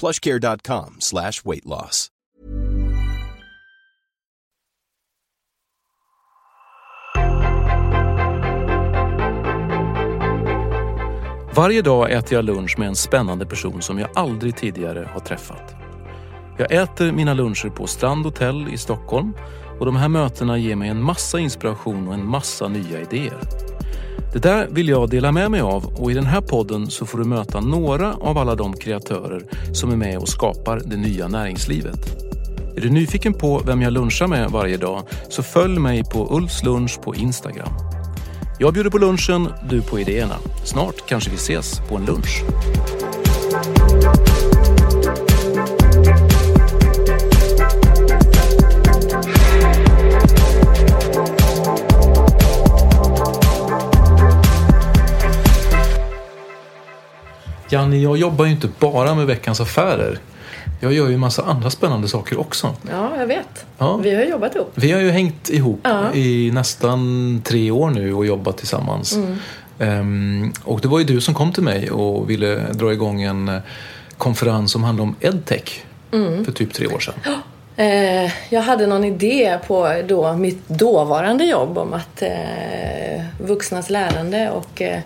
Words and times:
plushcare.com 0.00 0.96
slash 0.98 1.42
weight 1.44 1.64
loss. 1.64 2.10
Varje 11.56 11.82
dag 11.82 12.12
äter 12.12 12.34
jag 12.34 12.44
lunch 12.44 12.78
med 12.78 12.88
en 12.88 12.96
spännande 12.96 13.46
person 13.46 13.82
som 13.82 13.98
jag 13.98 14.10
aldrig 14.14 14.56
tidigare 14.56 15.08
har 15.12 15.20
träffat. 15.20 15.74
Jag 16.58 16.72
äter 16.72 17.12
mina 17.12 17.34
luncher 17.34 17.70
på 17.70 17.86
Strand 17.86 18.24
Hotel 18.24 18.68
i 18.72 18.78
Stockholm 18.78 19.32
och 19.80 19.86
de 19.86 19.96
här 19.96 20.08
mötena 20.08 20.58
ger 20.58 20.76
mig 20.76 20.88
en 20.88 21.02
massa 21.02 21.38
inspiration 21.38 22.08
och 22.08 22.14
en 22.14 22.26
massa 22.26 22.68
nya 22.68 23.00
idéer. 23.00 23.38
Det 24.34 24.40
där 24.40 24.68
vill 24.70 24.88
jag 24.88 25.10
dela 25.10 25.32
med 25.32 25.50
mig 25.50 25.60
av 25.60 25.84
och 25.84 26.10
i 26.10 26.14
den 26.14 26.26
här 26.26 26.40
podden 26.40 26.90
så 26.90 27.06
får 27.06 27.18
du 27.18 27.24
möta 27.24 27.60
några 27.60 28.14
av 28.14 28.38
alla 28.38 28.54
de 28.54 28.72
kreatörer 28.72 29.42
som 29.72 29.92
är 29.92 29.96
med 29.96 30.18
och 30.18 30.28
skapar 30.28 30.80
det 30.84 30.96
nya 30.96 31.28
näringslivet. 31.28 31.98
Är 32.76 32.80
du 32.80 32.90
nyfiken 32.90 33.34
på 33.34 33.62
vem 33.66 33.82
jag 33.82 33.92
lunchar 33.92 34.26
med 34.26 34.50
varje 34.50 34.76
dag 34.76 35.02
så 35.28 35.42
följ 35.42 35.78
mig 35.78 36.04
på 36.04 36.36
Ulfs 36.36 36.62
lunch 36.62 37.00
på 37.02 37.14
Instagram. 37.14 37.68
Jag 38.58 38.74
bjuder 38.74 38.90
på 38.90 38.98
lunchen, 38.98 39.48
du 39.70 39.82
på 39.82 40.00
idéerna. 40.00 40.36
Snart 40.64 41.08
kanske 41.08 41.30
vi 41.30 41.36
ses 41.36 41.80
på 41.88 41.96
en 41.96 42.04
lunch. 42.04 42.44
Janni, 57.68 58.02
jag 58.02 58.16
jobbar 58.16 58.44
ju 58.44 58.50
inte 58.50 58.68
bara 58.78 59.14
med 59.14 59.26
Veckans 59.26 59.60
Affärer. 59.60 60.18
Jag 60.80 60.92
gör 60.92 61.08
ju 61.08 61.14
en 61.14 61.20
massa 61.20 61.42
andra 61.42 61.70
spännande 61.70 62.08
saker 62.08 62.40
också. 62.40 62.74
Ja, 62.90 63.10
jag 63.18 63.26
vet. 63.26 63.66
Ja. 63.78 63.96
Vi 63.96 64.14
har 64.14 64.22
jobbat 64.22 64.54
ihop. 64.56 64.72
Vi 64.74 64.92
har 64.92 65.00
ju 65.00 65.10
hängt 65.10 65.48
ihop 65.50 65.80
Ja. 65.82 66.14
i 66.14 66.50
nästan 66.54 67.40
tre 67.44 67.70
år 67.70 67.90
nu 67.90 68.14
och 68.14 68.26
jobbat 68.26 68.56
tillsammans. 68.58 69.12
Mm. 69.16 69.36
Ehm, 69.78 70.52
och 70.64 70.80
det 70.80 70.88
var 70.88 70.98
ju 70.98 71.04
du 71.04 71.20
som 71.20 71.34
kom 71.34 71.52
till 71.52 71.62
mig 71.62 71.90
och 71.90 72.30
ville 72.30 72.56
dra 72.72 72.92
igång 72.92 73.22
en 73.22 73.48
eh, 73.48 73.60
konferens 74.18 74.72
som 74.72 74.84
handlade 74.84 75.08
om 75.08 75.16
edtech 75.20 75.84
Mm. 76.12 76.44
för 76.44 76.52
typ 76.52 76.72
tre 76.72 76.86
år 76.86 76.98
sedan. 76.98 77.14
Eh, 77.76 78.32
jag 78.50 78.62
hade 78.62 78.86
någon 78.86 79.04
idé 79.04 79.58
på 79.66 80.02
då, 80.08 80.32
mitt 80.32 80.68
dåvarande 80.68 81.44
jobb 81.44 81.78
om 81.78 81.92
att 81.92 82.22
eh, 82.22 83.24
vuxnas 83.40 83.90
lärande 83.90 84.50
och 84.50 84.82
eh, 84.82 85.00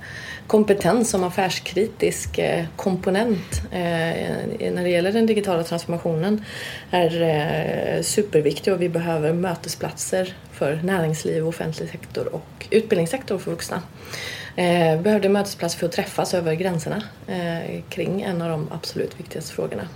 kompetens 0.48 1.10
som 1.10 1.24
affärskritisk 1.24 2.38
eh, 2.38 2.64
komponent 2.76 3.62
eh, 3.70 4.70
när 4.72 4.82
det 4.82 4.88
gäller 4.88 5.12
den 5.12 5.26
digitala 5.26 5.62
transformationen 5.62 6.44
är 6.90 7.22
eh, 7.22 8.02
superviktig 8.02 8.72
och 8.72 8.82
vi 8.82 8.88
behöver 8.88 9.32
mötesplatser 9.32 10.36
för 10.52 10.80
näringsliv, 10.82 11.48
offentlig 11.48 11.90
sektor 11.90 12.34
och 12.34 12.66
utbildningssektor 12.70 13.38
för 13.38 13.50
vuxna. 13.50 13.82
Vi 14.96 15.00
behövde 15.02 15.28
mötesplatser 15.28 15.78
för 15.78 15.86
att 15.86 15.92
träffas 15.92 16.34
över 16.34 16.54
gränserna 16.54 17.02
kring 17.88 18.22
en 18.22 18.42
av 18.42 18.48
de 18.48 18.68
absolut 18.72 19.20
viktigaste 19.20 19.52
frågorna. 19.52 19.88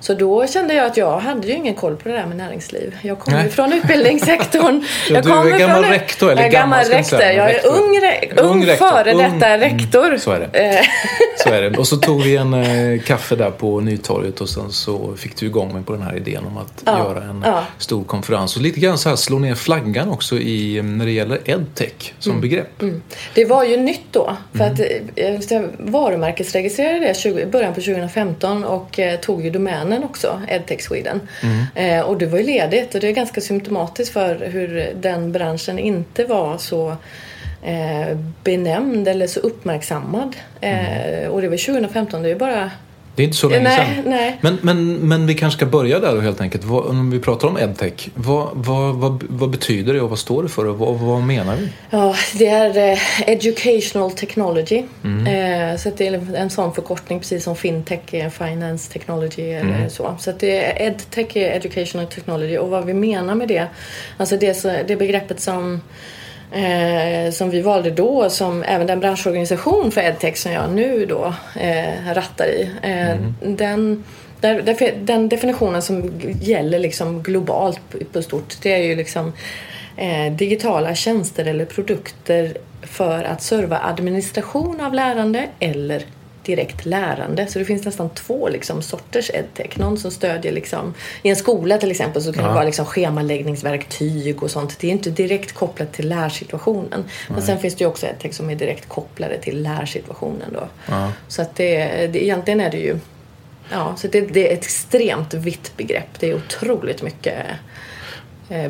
Så 0.00 0.14
då 0.14 0.46
kände 0.46 0.74
jag 0.74 0.86
att 0.86 0.96
jag 0.96 1.18
hade 1.18 1.46
ju 1.46 1.52
ingen 1.52 1.74
koll 1.74 1.96
på 1.96 2.08
det 2.08 2.14
där 2.14 2.26
med 2.26 2.36
näringsliv. 2.36 2.96
Jag 3.02 3.18
kommer 3.18 3.42
ju 3.44 3.48
från 3.50 3.72
utbildningssektorn. 3.72 4.84
Ja, 5.08 5.14
jag 5.14 5.24
du 5.24 5.30
är 5.54 5.58
gammal 5.58 5.82
från- 5.82 5.92
rektor, 5.92 6.30
eller 6.32 6.42
jag 6.42 6.48
är 6.48 6.52
gammal 6.52 6.78
gammal 6.84 6.92
jag 6.92 6.98
rektor. 6.98 7.20
Jag 7.20 7.50
är 7.50 7.54
rektor. 7.54 7.70
ung, 7.70 8.00
re- 8.00 8.40
ung, 8.42 8.50
Ung 8.50 8.66
rektor. 8.66 8.86
före 8.90 9.12
Ung. 9.12 9.18
detta 9.22 9.46
Mm, 9.46 9.60
rektor. 9.78 10.16
så 10.18 10.30
är 10.32 10.48
det. 10.52 10.58
Eh, 10.78 10.84
Så 11.38 11.48
är 11.48 11.62
det. 11.62 11.78
Och 11.78 11.88
så 11.88 11.96
tog 11.96 12.22
vi 12.22 12.36
en 12.36 12.54
eh, 12.54 13.00
kaffe 13.06 13.36
där 13.36 13.50
på 13.50 13.80
Nytorget 13.80 14.40
och 14.40 14.48
sen 14.48 14.72
så 14.72 15.14
fick 15.16 15.36
du 15.36 15.46
igång 15.46 15.72
mig 15.72 15.82
på 15.82 15.92
den 15.92 16.02
här 16.02 16.16
idén 16.16 16.44
om 16.46 16.56
att 16.58 16.82
Ja, 16.86 16.98
göra 16.98 17.22
en 17.24 17.42
ja. 17.46 17.62
stor 17.78 18.04
konferens. 18.04 18.56
Och 18.56 18.62
lite 18.62 18.80
grann 18.80 18.98
så 18.98 19.08
här 19.08 19.16
slå 19.16 19.38
ner 19.38 19.54
flaggan 19.54 20.08
också 20.10 20.36
i, 20.38 20.82
när 20.82 21.04
det 21.04 21.12
gäller 21.12 21.38
edtech 21.44 22.12
som 22.18 22.40
begrepp. 22.40 22.82
Det 23.34 23.44
var 23.44 23.64
ju 23.64 23.76
nytt 23.76 24.06
då. 24.10 24.36
För 24.54 24.64
Mm. 24.64 24.72
att 24.74 24.80
eh, 25.16 25.50
jag 25.50 25.68
varumärkesregistrerade 25.78 26.98
det 27.06 27.16
20, 27.16 27.40
i 27.42 27.46
början 27.46 27.74
på 27.74 27.80
2015 27.80 28.64
och 28.64 28.98
eh, 28.98 29.20
tog 29.20 29.44
ju 29.44 29.50
domänen 29.86 30.04
också, 30.04 30.42
Edtech 30.48 30.82
Sweden. 30.82 31.20
Mm. 31.42 31.66
Eh, 31.74 32.06
och 32.06 32.18
det 32.18 32.26
var 32.26 32.38
ju 32.38 32.44
ledigt 32.44 32.94
och 32.94 33.00
det 33.00 33.08
är 33.08 33.12
ganska 33.12 33.40
symptomatiskt 33.40 34.12
för 34.12 34.46
hur 34.46 34.92
den 35.00 35.32
branschen 35.32 35.78
inte 35.78 36.24
var 36.24 36.58
så 36.58 36.96
eh, 37.62 38.16
benämnd 38.44 39.08
eller 39.08 39.26
så 39.26 39.40
uppmärksammad. 39.40 40.36
Eh, 40.60 41.28
och 41.28 41.42
det 41.42 41.48
var 41.48 41.66
2015, 41.66 42.22
det 42.22 42.28
är 42.28 42.32
ju 42.32 42.38
bara... 42.38 42.70
Det 43.16 43.22
är 43.22 43.24
inte 43.24 43.36
så 43.36 43.48
länge 43.48 43.62
nej, 43.62 43.76
sedan. 43.96 44.10
nej. 44.10 44.38
Men, 44.40 44.58
men, 44.62 44.94
men 44.94 45.26
vi 45.26 45.34
kanske 45.34 45.56
ska 45.58 45.66
börja 45.66 45.98
där 46.00 46.14
då 46.14 46.20
helt 46.20 46.40
enkelt. 46.40 46.64
Vad, 46.64 46.86
om 46.86 47.10
vi 47.10 47.18
pratar 47.20 47.48
om 47.48 47.58
edtech, 47.58 48.08
vad, 48.14 48.48
vad, 48.54 48.94
vad, 48.94 49.24
vad 49.28 49.50
betyder 49.50 49.92
det 49.94 50.00
och 50.00 50.10
vad 50.10 50.18
står 50.18 50.42
det 50.42 50.48
för 50.48 50.64
och 50.66 50.78
vad, 50.78 50.94
vad 50.94 51.22
menar 51.22 51.56
vi? 51.56 51.68
Ja, 51.90 52.14
det 52.34 52.46
är 52.46 52.92
eh, 52.92 52.98
Educational 53.30 54.10
Technology. 54.10 54.76
Eh, 55.04 55.76
så 55.78 55.90
det 55.96 56.06
är 56.06 56.34
en 56.36 56.50
sån 56.50 56.74
förkortning 56.74 57.18
precis 57.20 57.44
som 57.44 57.56
Fintech 57.56 58.00
är 58.14 58.30
Finance 58.30 58.92
Technology 58.92 59.50
eller 59.52 59.88
så. 59.88 60.14
Så 60.20 60.30
att 60.30 60.40
det 60.40 60.64
är 60.82 60.86
EdTech 60.86 61.36
är 61.36 61.50
Educational 61.56 62.06
Technology 62.06 62.56
och 62.58 62.68
vad 62.70 62.84
vi 62.86 62.94
menar 62.94 63.34
med 63.34 63.48
det, 63.48 63.66
alltså 64.16 64.36
det, 64.36 64.54
så- 64.54 64.76
det 64.88 64.96
begreppet 64.96 65.40
som 65.40 65.80
Eh, 66.52 67.30
som 67.32 67.50
vi 67.50 67.60
valde 67.60 67.90
då, 67.90 68.30
som 68.30 68.62
även 68.62 68.86
den 68.86 69.00
branschorganisation 69.00 69.90
för 69.92 70.00
EdTech 70.00 70.36
som 70.36 70.52
jag 70.52 70.70
nu 70.72 71.06
då 71.06 71.34
eh, 71.60 72.14
rattar 72.14 72.46
i. 72.46 72.70
Eh, 72.82 73.16
den, 73.42 74.04
där, 74.40 74.62
därför- 74.62 74.94
den 75.00 75.28
definitionen 75.28 75.82
som 75.82 76.20
gäller 76.40 76.78
liksom 76.78 77.22
globalt 77.22 77.80
på, 77.90 77.98
på 78.12 78.22
stort, 78.22 78.54
det 78.62 78.72
är 78.72 78.82
ju 78.82 78.96
liksom 78.96 79.32
eh, 79.96 80.32
digitala 80.32 80.94
tjänster 80.94 81.44
eller 81.44 81.64
produkter 81.64 82.56
för 82.82 83.24
att 83.24 83.42
serva 83.42 83.78
administration 83.78 84.80
av 84.80 84.94
lärande 84.94 85.46
eller 85.60 86.02
direkt 86.46 86.86
lärande. 86.86 87.46
Så 87.46 87.58
det 87.58 87.64
finns 87.64 87.84
nästan 87.84 88.10
två 88.10 88.48
liksom, 88.48 88.82
sorters 88.82 89.30
edtech. 89.34 89.78
Någon 89.78 89.98
som 89.98 90.10
stödjer 90.10 90.52
liksom, 90.52 90.94
i 91.22 91.28
en 91.28 91.36
skola 91.36 91.78
till 91.78 91.90
exempel 91.90 92.22
så 92.22 92.32
kan 92.32 92.44
det 92.44 92.54
vara 92.54 92.64
liksom 92.64 92.86
schemaläggningsverktyg 92.86 94.42
och 94.42 94.50
sånt. 94.50 94.78
Det 94.78 94.86
är 94.86 94.92
inte 94.92 95.10
direkt 95.10 95.52
kopplat 95.52 95.92
till 95.92 96.08
lärsituationen. 96.08 97.04
Men 97.28 97.42
sen 97.42 97.58
finns 97.58 97.74
det 97.74 97.84
ju 97.84 97.88
också 97.88 98.06
edtech 98.06 98.34
som 98.34 98.50
är 98.50 98.54
direkt 98.54 98.88
kopplade 98.88 99.38
till 99.38 99.62
lärsituationen 99.62 100.52
då. 100.52 100.68
Så 101.28 101.42
att 101.42 101.56
det, 101.56 102.06
det, 102.06 102.24
egentligen 102.24 102.60
är 102.60 102.70
det 102.70 102.78
ju 102.78 102.98
Ja, 103.70 103.94
så 103.96 104.08
det, 104.08 104.20
det 104.20 104.48
är 104.48 104.52
ett 104.52 104.64
extremt 104.64 105.34
vitt 105.34 105.76
begrepp. 105.76 106.20
Det 106.20 106.30
är 106.30 106.34
otroligt 106.34 107.02
mycket 107.02 107.46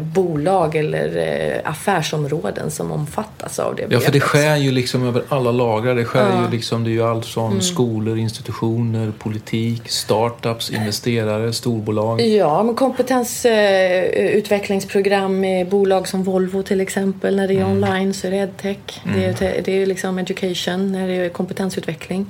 bolag 0.00 0.76
eller 0.76 1.16
eh, 1.16 1.70
affärsområden 1.70 2.70
som 2.70 2.92
omfattas 2.92 3.58
av 3.58 3.76
det 3.76 3.86
Ja, 3.90 4.00
för 4.00 4.12
det 4.12 4.20
skär 4.20 4.56
ju 4.56 4.70
liksom 4.70 5.08
över 5.08 5.22
alla 5.28 5.50
lagar. 5.52 5.94
Det 5.94 6.04
skär 6.04 6.30
Ja. 6.30 6.44
ju 6.44 6.50
liksom, 6.56 6.84
det 6.84 6.90
är 6.90 6.92
ju 6.92 7.02
allt 7.02 7.26
från 7.26 7.62
skolor, 7.62 8.18
institutioner, 8.18 9.12
politik, 9.18 9.88
startups, 9.88 10.70
investerare, 10.70 11.52
storbolag. 11.52 12.20
Ja, 12.20 12.62
men 12.62 12.74
kompetensutvecklingsprogram 12.74 15.44
i 15.44 15.64
bolag 15.64 16.08
som 16.08 16.22
Volvo 16.22 16.62
till 16.62 16.80
exempel. 16.80 17.36
När 17.36 17.48
det 17.48 17.54
är 17.54 17.64
online 17.64 18.14
så 18.14 18.26
är 18.26 18.30
det 18.30 18.36
edtech. 18.36 19.00
Det 19.16 19.24
är, 19.24 19.32
te- 19.32 19.60
det 19.64 19.82
är 19.82 19.86
liksom 19.86 20.18
education, 20.18 20.92
när 20.92 21.08
det 21.08 21.14
är 21.14 21.28
kompetensutveckling. 21.28 22.26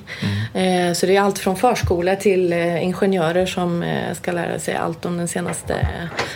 Eh, 0.54 0.92
så 0.94 1.06
det 1.06 1.16
är 1.16 1.20
allt 1.20 1.38
från 1.38 1.56
förskola 1.56 2.16
till 2.16 2.52
eh, 2.52 2.84
ingenjörer 2.84 3.46
som 3.46 3.82
eh, 3.82 4.14
ska 4.14 4.32
lära 4.32 4.58
sig 4.58 4.74
allt 4.74 5.04
om 5.04 5.16
den 5.16 5.28
senaste 5.28 5.88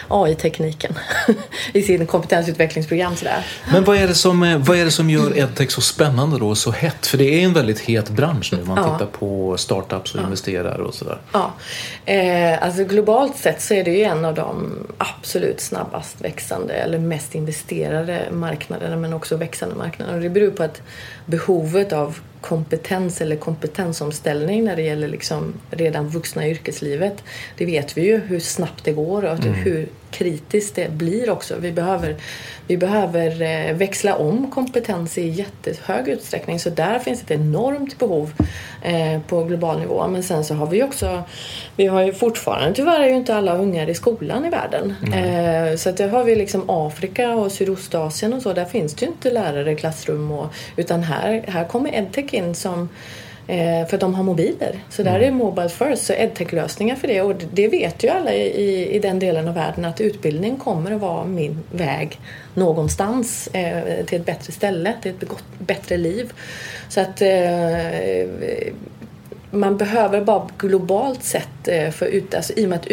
AI-tekniken 0.08 0.94
i 1.72 1.82
sin 1.82 2.06
kompetensutvecklingsprogram. 2.06 3.16
Sådär. 3.16 3.46
Men 3.72 3.84
vad 3.84 3.96
är, 3.96 4.08
det 4.08 4.14
som, 4.14 4.42
eh, 4.42 4.58
vad 4.58 4.78
är 4.78 4.84
det 4.84 4.90
som 4.90 5.10
gör 5.10 5.38
edtech 5.38 5.70
så 5.70 5.80
spännande 5.80 6.38
då, 6.38 6.54
så 6.54 6.70
hett? 6.70 7.06
För 7.06 7.18
det 7.18 7.24
är 7.24 7.44
en 7.44 7.52
väldigt 7.52 7.78
het 7.80 8.10
bransch 8.10 8.52
nu. 8.52 8.64
Man 8.64 8.76
Ja. 8.76 8.92
tittar 8.98 9.10
på 9.12 9.56
startups 9.56 10.14
och 10.14 10.20
investerare 10.22 10.82
och 10.82 10.94
sådär. 10.94 11.18
Ja, 11.32 11.52
eh, 12.04 12.62
alltså 12.62 12.84
globalt 12.84 13.36
sett 13.36 13.62
så 13.62 13.74
är 13.74 13.84
det 13.84 13.90
ju 13.90 14.02
en 14.02 14.24
av 14.24 14.34
de 14.34 14.72
absolut 14.98 15.60
snabbast 15.60 16.20
växande 16.20 16.74
eller 16.74 16.98
mest 16.98 17.34
investerade 17.34 18.28
marknaderna 18.32 18.96
men 18.96 19.12
också 19.12 19.36
växande 19.36 19.74
marknaderna. 19.74 20.16
Och 20.16 20.22
det 20.22 20.30
beror 20.30 20.50
på 20.50 20.62
att 20.62 20.82
behovet 21.30 21.92
av 21.92 22.18
kompetens 22.40 23.20
eller 23.20 23.36
kompetensomställning 23.36 24.64
när 24.64 24.76
det 24.76 24.82
gäller 24.82 25.08
liksom 25.08 25.54
redan 25.70 26.08
vuxna 26.08 26.46
i 26.46 26.50
yrkeslivet. 26.50 27.24
Det 27.56 27.66
vet 27.66 27.96
vi 27.96 28.02
ju 28.02 28.18
hur 28.18 28.40
snabbt 28.40 28.84
det 28.84 28.92
går 28.92 29.24
och 29.24 29.32
att 29.32 29.44
hur 29.44 29.88
kritiskt 30.10 30.74
det 30.74 30.90
blir 30.90 31.30
också. 31.30 31.54
Vi 31.58 31.72
behöver, 31.72 32.16
vi 32.66 32.76
behöver 32.76 33.42
eh, 33.42 33.74
växla 33.74 34.16
om 34.16 34.50
kompetens 34.50 35.18
i 35.18 35.28
jättehög 35.28 36.08
utsträckning 36.08 36.60
så 36.60 36.70
där 36.70 36.98
finns 36.98 37.22
ett 37.22 37.30
enormt 37.30 37.98
behov 37.98 38.32
eh, 38.82 39.20
på 39.28 39.44
global 39.44 39.80
nivå. 39.80 40.08
Men 40.08 40.22
sen 40.22 40.44
så 40.44 40.54
har 40.54 40.66
vi 40.66 40.82
också, 40.82 41.22
vi 41.76 41.86
har 41.86 42.02
ju 42.02 42.12
fortfarande, 42.12 42.74
tyvärr 42.74 43.00
är 43.00 43.08
ju 43.08 43.14
inte 43.14 43.34
alla 43.34 43.56
ungar 43.56 43.90
i 43.90 43.94
skolan 43.94 44.44
i 44.44 44.50
världen. 44.50 44.94
Eh, 45.14 45.76
så 45.76 45.88
att 45.88 45.96
där 45.96 46.08
har 46.08 46.24
vi 46.24 46.36
liksom 46.36 46.64
Afrika 46.66 47.34
och 47.34 47.52
Sydostasien 47.52 48.32
och 48.32 48.42
så, 48.42 48.52
där 48.52 48.64
finns 48.64 48.94
det 48.94 49.06
ju 49.06 49.12
inte 49.12 49.30
lärare 49.30 49.72
i 49.72 49.76
klassrum 49.76 50.30
och, 50.30 50.54
utan 50.76 51.02
här, 51.02 51.19
här 51.46 51.64
kommer 51.64 51.94
edtech 51.94 52.34
in 52.34 52.54
som 52.54 52.88
Eh, 53.50 53.86
för 53.86 53.98
de 53.98 54.14
har 54.14 54.22
mobiler. 54.22 54.78
Så 54.88 55.02
där 55.02 55.20
är 55.20 55.30
mobile 55.30 55.68
first, 55.68 56.02
så 56.02 56.12
edtech-lösningar 56.12 56.96
för 56.96 57.08
det. 57.08 57.22
Och 57.22 57.34
det 57.52 57.68
vet 57.68 58.04
ju 58.04 58.08
alla 58.08 58.34
i, 58.34 58.96
i, 58.96 58.98
den 58.98 59.18
delen 59.18 59.48
av 59.48 59.54
världen 59.54 59.84
att 59.84 60.00
utbildning 60.00 60.56
kommer 60.56 60.90
att 60.90 61.00
vara 61.00 61.24
min 61.24 61.58
väg 61.70 62.18
någonstans 62.54 63.48
eh, 63.52 64.04
till 64.04 64.20
ett 64.20 64.26
bättre 64.26 64.52
ställe, 64.52 64.94
till 65.02 65.10
ett 65.10 65.20
begott, 65.20 65.44
bättre 65.58 65.96
liv. 65.96 66.32
Så 66.88 67.00
att 67.00 67.22
eh, 67.22 68.28
man 69.50 69.76
behöver 69.76 70.20
bara 70.20 70.48
globalt 70.58 71.22
sett, 71.22 71.68
eh, 71.68 71.90
för 71.90 72.06
ut, 72.06 72.34
alltså, 72.34 72.52
i 72.52 72.64
och 72.64 72.68
med 72.68 72.78
att 72.78 72.86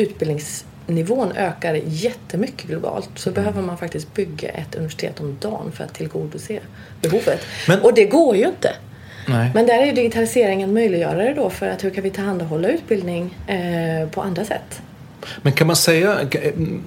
utbildningsnivån 0.87 1.31
ökar 1.37 1.73
jättemycket 1.85 2.67
globalt 2.67 3.09
så 3.15 3.31
behöver 3.31 3.61
man 3.61 3.77
faktiskt 3.77 4.13
bygga 4.13 4.49
ett 4.49 4.75
universitet 4.75 5.19
om 5.19 5.37
dagen 5.41 5.71
för 5.71 5.83
att 5.83 5.93
tillgodose 5.93 6.59
behovet. 7.01 7.39
Men- 7.67 7.81
Och 7.81 7.93
det 7.93 8.05
går 8.05 8.35
ju 8.35 8.45
inte. 8.47 8.69
Nej. 9.27 9.51
Men 9.53 9.65
där 9.67 9.81
är 9.81 9.85
ju 9.85 9.91
digitaliseringen 9.91 10.73
möjliggörare 10.73 11.33
då 11.33 11.49
för 11.49 11.67
att 11.67 11.83
hur 11.83 11.89
kan 11.89 12.03
vi 12.03 12.09
tillhandahålla 12.09 12.67
utbildning 12.69 13.35
eh, 13.47 14.09
på 14.09 14.21
andra 14.21 14.45
sätt? 14.45 14.81
Men 15.41 15.53
kan 15.53 15.67
man 15.67 15.75
säga, 15.75 16.19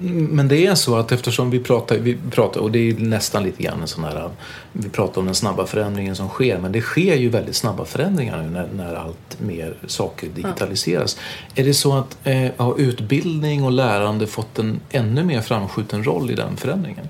men 0.09 0.47
det 0.47 0.67
är 0.67 0.75
så 0.75 0.95
att 0.95 1.11
eftersom 1.11 1.51
vi 1.51 1.59
pratar, 1.59 1.95
vi 1.97 2.17
pratar 2.31 2.61
och 2.61 2.71
det 2.71 2.89
är 2.89 2.93
nästan 2.93 3.43
lite 3.43 3.63
grann 3.63 3.81
en 3.81 3.87
sån 3.87 4.03
här, 4.03 4.29
vi 4.73 4.89
pratar 4.89 5.21
om 5.21 5.25
den 5.25 5.35
snabba 5.35 5.65
förändringen 5.65 6.15
som 6.15 6.29
sker, 6.29 6.57
men 6.57 6.71
det 6.71 6.81
sker 6.81 7.15
ju 7.15 7.29
väldigt 7.29 7.55
snabba 7.55 7.85
förändringar 7.85 8.43
nu 8.43 8.49
när, 8.49 8.67
när 8.75 8.95
allt 8.95 9.39
mer 9.39 9.75
saker 9.87 10.27
digitaliseras. 10.35 11.17
Är 11.55 11.63
det 11.63 11.73
så 11.73 11.97
att 11.97 12.17
eh, 12.23 12.47
har 12.57 12.79
utbildning 12.79 13.63
och 13.63 13.71
lärande 13.71 14.27
fått 14.27 14.59
en 14.59 14.79
ännu 14.91 15.23
mer 15.23 15.41
framskjuten 15.41 16.03
roll 16.03 16.31
i 16.31 16.35
den 16.35 16.57
förändringen? 16.57 17.07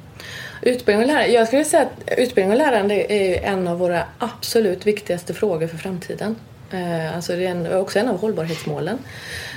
Utbildning 0.61 1.01
och 1.01 1.13
lärande. 1.13 1.33
Jag 1.33 1.47
skulle 1.47 1.65
säga 1.65 1.83
att 1.83 2.13
utbildning 2.17 2.51
och 2.51 2.57
lärande 2.57 3.13
är 3.13 3.43
en 3.43 3.67
av 3.67 3.77
våra 3.79 4.03
absolut 4.17 4.87
viktigaste 4.87 5.33
frågor 5.33 5.67
för 5.67 5.77
framtiden. 5.77 6.35
Eh, 6.71 7.15
Alltså 7.15 7.35
det 7.35 7.45
är 7.45 7.51
en, 7.51 7.73
också 7.73 7.99
en 7.99 8.07
av 8.07 8.19
hållbarhetsmålen. 8.19 8.97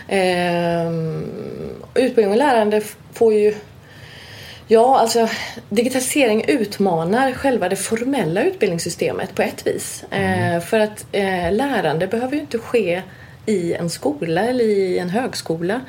Eh, 0.09 0.91
Utbildning 1.95 2.31
och 2.31 2.37
lärande 2.37 2.81
får 3.13 3.35
ju 3.35 3.55
Ja, 4.67 4.99
alltså 4.99 5.29
digitalisering 5.69 6.45
utmanar 6.49 7.33
själva 7.33 7.69
det 7.69 7.77
formella 7.77 8.43
utbildningssystemet 8.43 9.35
på 9.35 9.43
ett 9.43 9.67
vis. 9.67 10.05
Eh, 10.11 10.61
för 10.61 10.81
att 10.81 11.07
eh, 11.13 11.53
lärande 11.53 12.07
behöver 12.07 12.35
ju 12.35 12.41
inte 12.41 12.59
ske 12.59 13.03
i 13.47 13.75
en 13.75 13.91
skola 13.91 14.41
eller 14.45 14.65
i 14.65 14.99
en 14.99 15.11
högskola. 15.11 15.81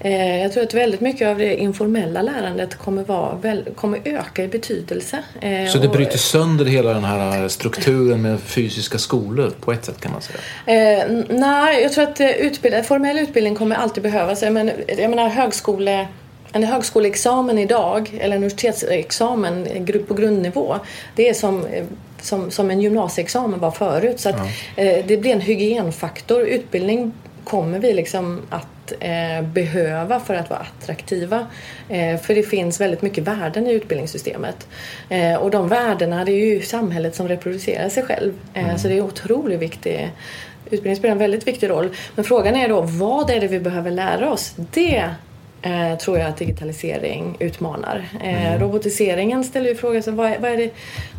Eh, 0.00 0.36
jag 0.42 0.52
tror 0.52 0.62
att 0.62 0.74
väldigt 0.74 1.00
mycket 1.00 1.28
av 1.28 1.38
det 1.38 1.56
informella 1.56 2.22
lärandet 2.22 2.78
kommer, 2.78 3.04
vara, 3.04 3.38
kommer 3.76 4.00
öka 4.04 4.44
i 4.44 4.48
betydelse. 4.48 5.18
Eh, 5.40 5.66
Så 5.68 5.78
det 5.78 5.88
bryter 5.88 6.18
sönder 6.18 6.64
hela 6.64 6.94
den 6.94 7.04
här 7.04 7.48
strukturen 7.48 8.22
med 8.22 8.40
fysiska 8.40 8.98
skolor 8.98 9.52
på 9.60 9.72
ett 9.72 9.84
sätt 9.84 10.00
kan 10.00 10.12
man 10.12 10.20
säga. 10.22 10.98
Eh, 11.00 11.08
nej, 11.28 11.82
jag 11.82 11.92
tror 11.92 12.04
att 12.04 12.20
eh, 12.20 12.26
utbild- 12.28 12.82
formell 12.82 13.18
utbildning 13.18 13.54
kommer 13.54 13.76
alltid 13.76 14.02
behövas. 14.02 14.42
Jag 14.42 14.52
menar, 14.52 14.74
jag 14.98 15.10
menar 15.10 15.28
högskole, 15.28 16.06
en 16.52 16.62
högskoleexamen 16.64 17.58
idag, 17.58 18.10
eller 18.20 18.36
en 18.36 18.42
universitetsexamen 18.42 19.66
eh, 19.66 20.00
på 20.00 20.14
grundnivå, 20.14 20.76
det 21.16 21.28
är 21.28 21.34
som, 21.34 21.66
eh, 21.66 21.84
som, 22.20 22.50
som 22.50 22.70
en 22.70 22.80
gymnasieexamen 22.80 23.60
var 23.60 23.70
förut. 23.70 24.20
Så 24.20 24.28
att, 24.28 24.40
eh, 24.76 25.04
det 25.06 25.16
blir 25.16 25.32
en 25.32 25.40
hygienfaktor. 25.40 26.42
Utbildning 26.42 27.12
kommer 27.44 27.78
vi 27.78 27.92
liksom 27.92 28.40
att 28.50 28.92
eh, 29.00 29.42
behöva 29.42 30.20
för 30.20 30.34
att 30.34 30.50
vara 30.50 30.60
attraktiva. 30.60 31.46
Eh, 31.88 32.20
för 32.20 32.34
det 32.34 32.42
finns 32.42 32.80
väldigt 32.80 33.02
mycket 33.02 33.24
värden 33.24 33.66
i 33.66 33.72
utbildningssystemet. 33.72 34.68
Eh, 35.08 35.34
och 35.34 35.50
de 35.50 35.68
värdena, 35.68 36.24
det 36.24 36.32
är 36.32 36.46
ju 36.46 36.62
samhället 36.62 37.14
som 37.14 37.28
reproducerar 37.28 37.88
sig 37.88 38.02
själv. 38.02 38.32
Eh, 38.54 38.76
Så 38.76 38.88
det 38.88 38.94
är 38.94 39.00
otroligt 39.00 39.60
viktigt. 39.60 40.00
Utbildning 40.64 40.96
spelar 40.96 41.12
en 41.12 41.18
väldigt 41.18 41.46
viktig 41.46 41.70
roll. 41.70 41.90
Men 42.14 42.24
frågan 42.24 42.56
är 42.56 42.68
då, 42.68 42.80
vad 42.80 43.30
är 43.30 43.40
det 43.40 43.46
vi 43.48 43.60
behöver 43.60 43.90
lära 43.90 44.32
oss? 44.32 44.54
Det 44.56 45.10
eh, 45.62 45.98
tror 45.98 46.18
jag 46.18 46.28
att 46.28 46.36
digitalisering 46.36 47.36
utmanar. 47.38 48.04
Eh, 48.24 48.58
Robotiseringen 48.60 49.44
ställer 49.44 49.68
ju 49.68 49.74
frågan, 49.76 50.02
så 50.02 50.10
vad, 50.10 50.26
är- 50.30 50.38
vad, 50.38 50.50
är 50.50 50.56
det, 50.56 50.70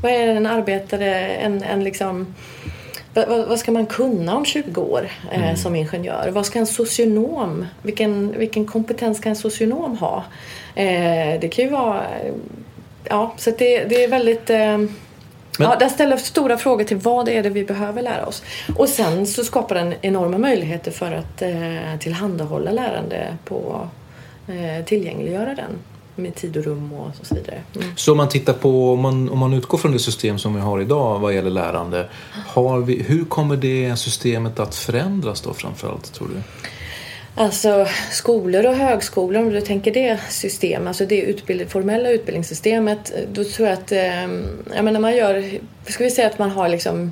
vad 0.01 0.11
är 0.11 0.27
en 0.27 0.45
arbetare, 0.45 1.15
en, 1.27 1.63
en 1.63 1.83
liksom 1.83 2.35
vad, 3.13 3.27
vad 3.47 3.59
ska 3.59 3.71
man 3.71 3.85
kunna 3.85 4.35
om 4.35 4.45
20 4.45 4.81
år 4.81 5.07
eh, 5.31 5.55
som 5.55 5.75
ingenjör? 5.75 6.29
Vad 6.31 6.45
ska 6.45 6.59
en 6.59 6.65
socionom, 6.67 7.65
vilken, 7.81 8.33
vilken 8.37 8.65
kompetens 8.65 9.17
ska 9.17 9.29
en 9.29 9.35
socionom 9.35 9.97
ha? 9.97 10.23
Eh, 10.75 11.39
det 11.41 11.47
kan 11.53 11.65
ju 11.65 11.71
vara, 11.71 12.03
ja, 13.09 13.33
så 13.37 13.51
det, 13.57 13.83
det 13.83 14.03
är 14.03 14.07
väldigt 14.07 14.49
eh, 14.49 14.77
Ja, 15.59 15.75
den 15.79 15.89
ställer 15.89 16.17
stora 16.17 16.57
frågor 16.57 16.83
till 16.83 16.97
vad 16.97 17.29
är 17.29 17.43
det 17.43 17.49
vi 17.49 17.63
behöver 17.63 18.01
lära 18.01 18.25
oss. 18.25 18.43
Och 18.77 18.89
sen 18.89 19.27
så 19.27 19.43
skapar 19.43 19.75
den 19.75 19.93
enorma 20.01 20.37
möjligheter 20.37 20.91
för 20.91 21.11
att 21.11 21.41
eh, 21.41 21.99
tillhandahålla 21.99 22.71
lärande 22.71 23.37
på, 23.45 23.87
tillgängliggöra 24.85 25.55
den 25.55 25.79
med 26.15 26.35
tid 26.35 26.57
och 26.57 26.63
rum 26.63 26.93
och 26.93 27.11
så 27.21 27.35
vidare. 27.35 27.61
Mm. 27.75 27.87
Så 27.95 28.11
om 28.11 28.17
man 28.17 28.29
tittar 28.29 28.53
på, 28.53 28.93
om 28.93 28.99
man, 28.99 29.29
om 29.29 29.39
man 29.39 29.53
utgår 29.53 29.77
från 29.77 29.91
det 29.91 29.99
system 29.99 30.39
som 30.39 30.55
vi 30.55 30.61
har 30.61 30.81
idag 30.81 31.19
vad 31.19 31.35
gäller 31.35 31.49
lärande, 31.49 32.09
har 32.47 32.79
vi, 32.79 33.03
hur 33.03 33.25
kommer 33.25 33.57
det 33.57 33.95
systemet 33.95 34.59
att 34.59 34.75
förändras 34.75 35.41
då 35.41 35.53
framförallt 35.53 36.13
tror 36.13 36.27
du? 36.27 36.41
Alltså 37.35 37.87
skolor 38.11 38.65
och 38.65 38.75
högskolor, 38.75 39.41
om 39.41 39.49
du 39.49 39.61
tänker 39.61 39.93
det 39.93 40.19
system, 40.29 40.87
alltså 40.87 41.05
det 41.05 41.21
utbild, 41.21 41.69
formella 41.69 42.09
utbildningssystemet, 42.09 43.13
då 43.33 43.43
tror 43.43 43.67
jag 43.67 43.77
att, 43.77 43.91
eh, 43.91 44.23
jag 44.75 44.83
menar 44.85 44.99
man 44.99 45.15
gör, 45.15 45.59
ska 45.87 46.03
vi 46.03 46.11
säga 46.11 46.27
att 46.27 46.39
man 46.39 46.51
har 46.51 46.69
liksom 46.69 47.11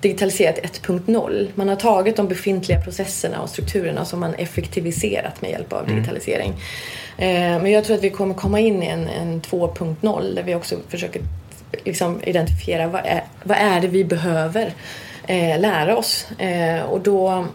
digitaliserat 0.00 0.58
1.0. 0.58 1.48
Man 1.54 1.68
har 1.68 1.76
tagit 1.76 2.16
de 2.16 2.28
befintliga 2.28 2.80
processerna 2.80 3.40
och 3.42 3.50
strukturerna 3.50 4.04
som 4.04 4.20
man 4.20 4.34
effektiviserat 4.34 5.42
med 5.42 5.50
hjälp 5.50 5.72
av 5.72 5.86
digitalisering. 5.86 6.50
Eh, 7.18 7.62
men 7.62 7.70
jag 7.70 7.84
tror 7.84 7.96
att 7.96 8.02
vi 8.02 8.10
kommer 8.10 8.34
komma 8.34 8.60
in 8.60 8.82
i 8.82 8.86
en, 8.86 9.08
en 9.08 9.42
2.0 9.42 10.34
där 10.34 10.42
vi 10.42 10.54
också 10.54 10.76
försöker 10.88 11.22
liksom 11.84 12.20
identifiera 12.24 12.86
vad 12.86 13.06
är, 13.06 13.24
vad 13.42 13.58
är 13.58 13.80
det 13.80 13.88
vi 13.88 14.04
behöver 14.04 14.72
eh, 15.26 15.60
lära 15.60 15.96
oss. 15.96 16.30
Eh, 16.38 16.82
och 16.82 17.00
då, 17.00 17.46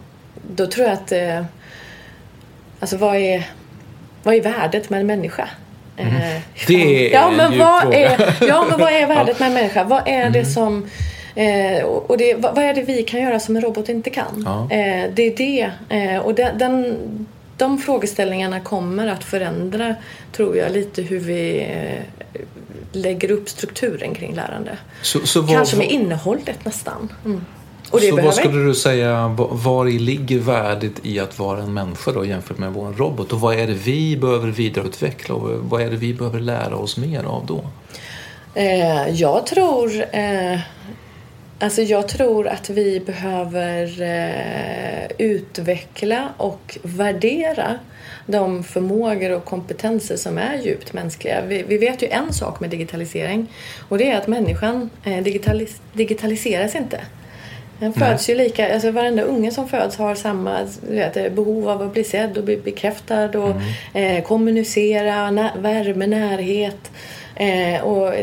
då 0.56 0.66
tror 0.66 0.86
jag 0.86 0.94
att 0.94 1.12
Alltså 2.84 2.96
vad 2.96 3.16
är, 3.16 3.42
vad 4.22 4.34
är 4.34 4.40
värdet 4.40 4.90
med 4.90 5.00
en 5.00 5.06
människa? 5.06 5.48
Mm. 5.96 6.40
Det 6.66 6.74
är 7.08 7.12
ja, 7.12 7.30
en 7.30 7.36
men 7.36 7.58
vad 7.58 7.82
fråga. 7.82 7.98
är, 7.98 8.34
ja, 8.48 8.66
men 8.70 8.80
vad 8.80 8.92
är 8.92 9.06
värdet 9.14 9.40
med 9.40 9.46
en 9.46 9.54
människa? 9.54 9.84
Vad 9.84 10.08
är 10.08 10.30
det 10.30 10.44
som... 10.44 10.90
Eh, 11.34 11.84
och 11.84 12.18
det, 12.18 12.34
vad 12.34 12.54
vad 12.54 12.64
är 12.64 12.74
det 12.74 12.82
vi 12.82 13.02
kan 13.02 13.20
göra 13.20 13.40
som 13.40 13.56
en 13.56 13.62
robot 13.62 13.88
inte 13.88 14.10
kan? 14.10 14.42
Ja. 14.44 14.62
Eh, 14.62 15.10
det 15.14 15.22
är 15.22 15.36
det. 15.36 15.70
Eh, 15.88 16.18
och 16.18 16.34
den, 16.34 16.58
den, 16.58 16.96
de 17.56 17.78
frågeställningarna 17.78 18.60
kommer 18.60 19.06
att 19.06 19.24
förändra, 19.24 19.94
tror 20.32 20.56
jag, 20.56 20.72
lite 20.72 21.02
hur 21.02 21.20
vi 21.20 21.60
eh, 21.60 22.40
lägger 22.92 23.30
upp 23.30 23.48
strukturen 23.48 24.14
kring 24.14 24.34
lärande. 24.34 24.78
Så, 25.02 25.26
så 25.26 25.46
Kanske 25.46 25.76
med 25.76 25.90
innehållet 25.90 26.64
nästan. 26.64 27.12
Mm. 27.24 27.40
Och 27.90 28.00
det 28.00 28.10
så 28.10 28.16
vad 28.16 28.34
skulle 28.34 28.64
du 28.64 28.74
säga, 28.74 29.28
var 29.38 29.84
ligger 29.84 30.38
värdet 30.38 30.92
i 31.02 31.20
att 31.20 31.38
vara 31.38 31.62
en 31.62 31.74
människa 31.74 32.12
då 32.12 32.24
jämfört 32.24 32.58
med 32.58 32.72
vår 32.72 32.92
robot? 32.92 33.32
Och 33.32 33.40
vad 33.40 33.58
är 33.58 33.66
det 33.66 33.72
vi 33.72 34.16
behöver 34.16 34.48
vidareutveckla 34.48 35.34
och 35.34 35.50
vad 35.70 35.82
är 35.82 35.90
det 35.90 35.96
vi 35.96 36.14
behöver 36.14 36.40
lära 36.40 36.76
oss 36.76 36.96
mer 36.96 37.24
av 37.24 37.46
då? 37.46 37.64
Eh, 38.54 39.08
jag 39.08 39.46
tror 39.46 40.04
eh, 40.12 40.58
Alltså 41.58 41.82
jag 41.82 42.08
tror 42.08 42.48
att 42.48 42.70
vi 42.70 43.00
behöver 43.00 44.02
eh, 44.02 45.10
utveckla 45.18 46.28
och 46.36 46.78
värdera 46.82 47.78
de 48.26 48.64
förmågor 48.64 49.30
och 49.30 49.44
kompetenser 49.44 50.16
som 50.16 50.38
är 50.38 50.58
djupt 50.58 50.92
mänskliga. 50.92 51.42
Vi, 51.42 51.62
vi, 51.62 51.78
vet 51.78 52.02
ju 52.02 52.08
en 52.08 52.32
sak 52.32 52.60
med 52.60 52.70
digitalisering 52.70 53.52
och 53.88 53.98
det 53.98 54.10
är 54.10 54.18
att 54.18 54.26
människan 54.26 54.90
eh, 55.04 55.22
digitalis 55.22 55.80
digitaliseras 55.92 56.74
inte. 56.74 57.00
Den 57.78 57.92
föds 57.92 58.30
ju 58.30 58.34
lika, 58.34 58.74
alltså 58.74 58.90
varenda 58.90 59.22
unge 59.22 59.50
som 59.50 59.68
föds 59.68 59.96
har 59.96 60.14
samma 60.14 60.58
vet, 60.90 61.34
behov 61.34 61.68
av 61.68 61.82
att 61.82 61.92
bli 61.92 62.04
sedd 62.04 62.38
och 62.38 62.44
bli 62.44 62.56
bekräftad 62.56 63.38
och 63.38 63.50
mm. 63.50 64.16
eh, 64.16 64.24
kommunicera, 64.24 65.30
när, 65.30 65.58
värme, 65.58 66.06
närhet. 66.06 66.90
Eh, 67.36 67.82
och 67.82 68.14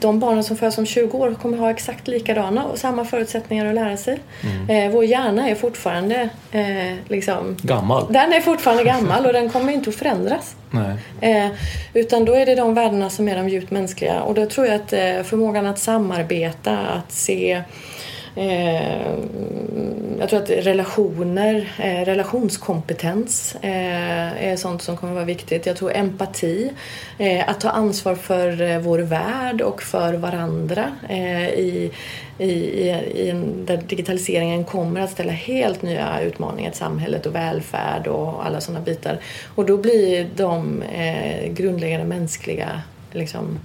de 0.00 0.18
barnen 0.20 0.44
som 0.44 0.56
föds 0.56 0.78
om 0.78 0.86
20 0.86 1.18
år 1.18 1.34
kommer 1.34 1.58
ha 1.58 1.70
exakt 1.70 2.08
likadana 2.08 2.64
och 2.64 2.78
samma 2.78 3.04
förutsättningar 3.04 3.66
att 3.66 3.74
lära 3.74 3.96
sig. 3.96 4.18
Mm. 4.42 4.70
Eh, 4.70 4.92
vår 4.92 5.04
hjärna 5.04 5.48
är 5.48 5.54
fortfarande 5.54 6.28
eh, 6.52 6.94
liksom, 7.08 7.56
gammal. 7.62 8.12
Den 8.12 8.32
är 8.32 8.40
fortfarande 8.40 8.84
gammal 8.84 9.26
och 9.26 9.32
den 9.32 9.50
kommer 9.50 9.72
inte 9.72 9.90
att 9.90 9.96
förändras. 9.96 10.56
Eh, 11.20 11.48
utan 11.94 12.24
då 12.24 12.34
är 12.34 12.46
det 12.46 12.54
de 12.54 12.74
värdena 12.74 13.10
som 13.10 13.28
är 13.28 13.36
de 13.36 13.48
djupt 13.48 13.70
mänskliga 13.70 14.20
och 14.20 14.34
då 14.34 14.46
tror 14.46 14.66
jag 14.66 14.76
att 14.76 14.92
eh, 14.92 15.22
förmågan 15.24 15.66
att 15.66 15.78
samarbeta, 15.78 16.78
att 16.78 17.12
se 17.12 17.62
Eh, 18.38 19.18
jag 20.18 20.28
tror 20.28 20.42
att 20.42 20.50
relationer, 20.50 21.72
eh, 21.78 22.04
relationskompetens 22.04 23.56
eh, 23.62 24.44
är 24.48 24.56
sånt 24.56 24.82
som 24.82 24.96
kommer 24.96 25.14
vara 25.14 25.24
viktigt. 25.24 25.66
Jag 25.66 25.76
tror 25.76 25.96
empati, 25.96 26.70
eh, 27.18 27.48
att 27.48 27.60
ta 27.60 27.70
ansvar 27.70 28.14
för 28.14 28.62
eh, 28.62 28.78
vår 28.78 28.98
värld 28.98 29.60
och 29.60 29.82
för 29.82 30.14
varandra 30.14 30.92
eh, 31.08 31.48
i, 31.48 31.92
i, 32.38 32.48
i 32.48 33.30
en, 33.30 33.66
där 33.66 33.76
digitaliseringen 33.76 34.64
kommer 34.64 35.00
att 35.00 35.10
ställa 35.10 35.32
helt 35.32 35.82
nya 35.82 36.20
utmaningar 36.20 36.70
till 36.70 36.78
samhället 36.78 37.26
och 37.26 37.34
välfärd 37.34 38.06
och 38.06 38.46
alla 38.46 38.60
sådana 38.60 38.84
bitar. 38.84 39.18
Och 39.54 39.66
då 39.66 39.76
blir 39.76 40.28
de 40.36 40.82
eh, 40.82 41.52
grundläggande 41.52 42.06
mänskliga 42.06 42.82
liksom, 43.12 43.58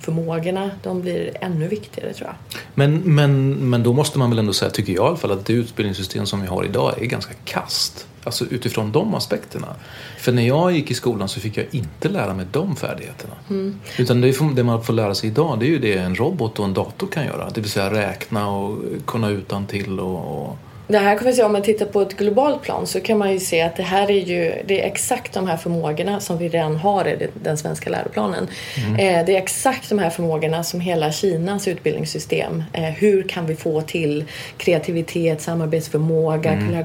förmågorna 0.00 0.70
de 0.82 1.02
blir 1.02 1.36
ännu 1.40 1.68
viktigare 1.68 2.12
tror 2.12 2.28
jag. 2.28 2.60
Men, 2.74 3.14
men, 3.14 3.50
men 3.70 3.82
då 3.82 3.92
måste 3.92 4.18
man 4.18 4.30
väl 4.30 4.38
ändå 4.38 4.52
säga, 4.52 4.70
tycker 4.70 4.92
jag 4.92 5.04
i 5.04 5.08
alla 5.08 5.16
fall, 5.16 5.30
att 5.30 5.46
det 5.46 5.52
utbildningssystem 5.52 6.26
som 6.26 6.40
vi 6.40 6.46
har 6.46 6.64
idag 6.64 7.02
är 7.02 7.06
ganska 7.06 7.34
kast. 7.44 8.06
Alltså 8.24 8.44
utifrån 8.44 8.92
de 8.92 9.14
aspekterna. 9.14 9.74
För 10.18 10.32
när 10.32 10.42
jag 10.42 10.72
gick 10.72 10.90
i 10.90 10.94
skolan 10.94 11.28
så 11.28 11.40
fick 11.40 11.56
jag 11.56 11.66
inte 11.70 12.08
lära 12.08 12.34
mig 12.34 12.46
de 12.52 12.76
färdigheterna. 12.76 13.34
Mm. 13.50 13.80
Utan 13.98 14.20
det, 14.20 14.54
det, 14.54 14.64
man 14.64 14.84
får 14.84 14.92
lära 14.92 15.14
sig 15.14 15.30
idag 15.30 15.58
det 15.58 15.66
är 15.66 15.70
ju 15.70 15.78
det 15.78 15.94
en 15.94 16.14
robot 16.14 16.58
och 16.58 16.64
en 16.64 16.74
dator 16.74 17.06
kan 17.06 17.24
göra. 17.24 17.50
Det 17.50 17.60
vill 17.60 17.70
säga 17.70 17.90
räkna 17.90 18.50
och 18.50 18.78
kunna 19.06 19.28
utan 19.28 19.66
till 19.66 20.00
och, 20.00 20.48
och 20.48 20.58
det 20.90 20.98
här 20.98 21.18
kan 21.18 21.26
vi 21.26 21.32
se 21.32 21.42
om 21.42 21.52
man 21.52 21.62
tittar 21.62 21.86
på 21.86 22.00
ett 22.00 22.16
globalt 22.16 22.62
plan 22.62 22.86
så 22.86 23.00
kan 23.00 23.18
man 23.18 23.32
ju 23.32 23.40
se 23.40 23.62
att 23.62 23.76
det 23.76 23.82
här 23.82 24.10
är 24.10 24.20
ju 24.20 24.62
det 24.66 24.82
är 24.82 24.86
exakt 24.86 25.34
de 25.34 25.46
här 25.46 25.56
förmågorna 25.56 26.20
som 26.20 26.38
vi 26.38 26.48
redan 26.48 26.76
har 26.76 27.08
i 27.08 27.28
den 27.42 27.58
svenska 27.58 27.90
läroplanen. 27.90 28.48
Mm. 28.76 28.94
Eh, 28.94 29.26
det 29.26 29.36
är 29.36 29.38
exakt 29.38 29.88
de 29.88 29.98
här 29.98 30.10
förmågorna 30.10 30.64
som 30.64 30.80
hela 30.80 31.12
Kinas 31.12 31.68
utbildningssystem. 31.68 32.64
Eh, 32.72 32.82
hur 32.82 33.22
kan 33.22 33.46
vi 33.46 33.56
få 33.56 33.80
till 33.80 34.24
kreativitet, 34.56 35.42
samarbetsförmåga, 35.42 36.52
mm. 36.52 36.84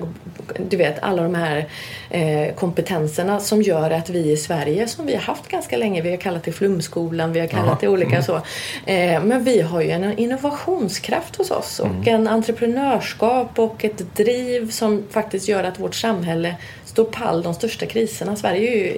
du 0.70 0.78
vet 0.78 1.04
alla 1.04 1.24
de 1.24 1.36
här 1.36 1.66
eh, 2.10 2.54
kompetenserna 2.56 3.40
som 3.40 3.62
gör 3.62 3.92
att 3.92 4.10
vi 4.10 4.32
i 4.32 4.38
Sverige, 4.38 4.88
som 4.88 5.06
vi 5.06 5.14
har 5.14 5.22
haft 5.22 5.48
ganska 5.48 5.78
länge, 5.78 6.02
vi 6.02 6.10
har 6.10 6.18
kallat 6.18 6.44
det 6.44 6.52
flumskolan, 6.52 7.34
vi 7.34 7.40
har 7.40 7.48
kallat 7.48 7.68
Aha. 7.68 7.78
det 7.82 7.88
olika 7.88 8.12
mm. 8.12 8.24
så. 8.24 8.42
Men 9.28 9.44
vi 9.44 9.62
har 9.62 9.82
ju 9.82 9.90
en 9.90 10.18
innovationskraft 10.18 11.36
hos 11.36 11.52
oss 11.52 11.80
och 11.80 11.88
mm. 11.88 12.16
en 12.16 12.28
entreprenörskap 12.28 13.60
och 13.60 13.86
ett 13.86 13.95
ett 14.02 14.16
driv 14.16 14.72
som 14.72 15.04
faktiskt 15.10 15.48
gör 15.48 15.64
att 15.64 15.80
vårt 15.80 15.96
samhälle 15.96 16.56
står 16.86 17.06
pall 17.06 17.42
de 17.42 17.54
största 17.54 17.86
kriserna. 17.86 18.36
Sverige 18.36 18.72
är 18.72 18.76
ju 18.76 18.98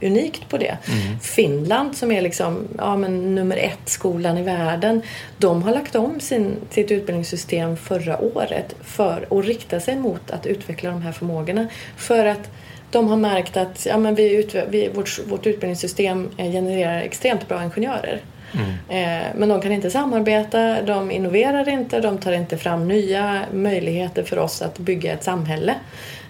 unikt 0.00 0.48
på 0.48 0.58
det. 0.58 0.78
Mm. 0.86 1.20
Finland 1.20 1.96
som 1.96 2.12
är 2.12 2.20
liksom, 2.20 2.68
ja, 2.78 2.96
men 2.96 3.34
nummer 3.34 3.56
ett 3.56 3.88
skolan 3.88 4.38
i 4.38 4.42
världen. 4.42 5.02
De 5.38 5.62
har 5.62 5.74
lagt 5.74 5.94
om 5.94 6.20
sin, 6.20 6.56
sitt 6.70 6.90
utbildningssystem 6.90 7.76
förra 7.76 8.20
året 8.20 8.76
för 8.84 9.26
att 9.30 9.44
rikta 9.44 9.80
sig 9.80 9.96
mot 9.96 10.30
att 10.30 10.46
utveckla 10.46 10.90
de 10.90 11.02
här 11.02 11.12
förmågorna. 11.12 11.68
För 11.96 12.26
att 12.26 12.50
de 12.90 13.08
har 13.08 13.16
märkt 13.16 13.56
att 13.56 13.86
ja, 13.86 13.98
men 13.98 14.14
vi, 14.14 14.48
vi, 14.68 14.88
vårt, 14.88 15.20
vårt 15.26 15.46
utbildningssystem 15.46 16.30
genererar 16.36 17.00
extremt 17.00 17.48
bra 17.48 17.64
ingenjörer. 17.64 18.20
Mm. 18.56 19.38
Men 19.38 19.48
de 19.48 19.60
kan 19.60 19.72
inte 19.72 19.90
samarbeta, 19.90 20.82
de 20.82 21.10
innoverar 21.10 21.68
inte, 21.68 22.00
de 22.00 22.18
tar 22.18 22.32
inte 22.32 22.58
fram 22.58 22.88
nya 22.88 23.42
möjligheter 23.52 24.22
för 24.22 24.38
oss 24.38 24.62
att 24.62 24.78
bygga 24.78 25.12
ett 25.12 25.24
samhälle 25.24 25.74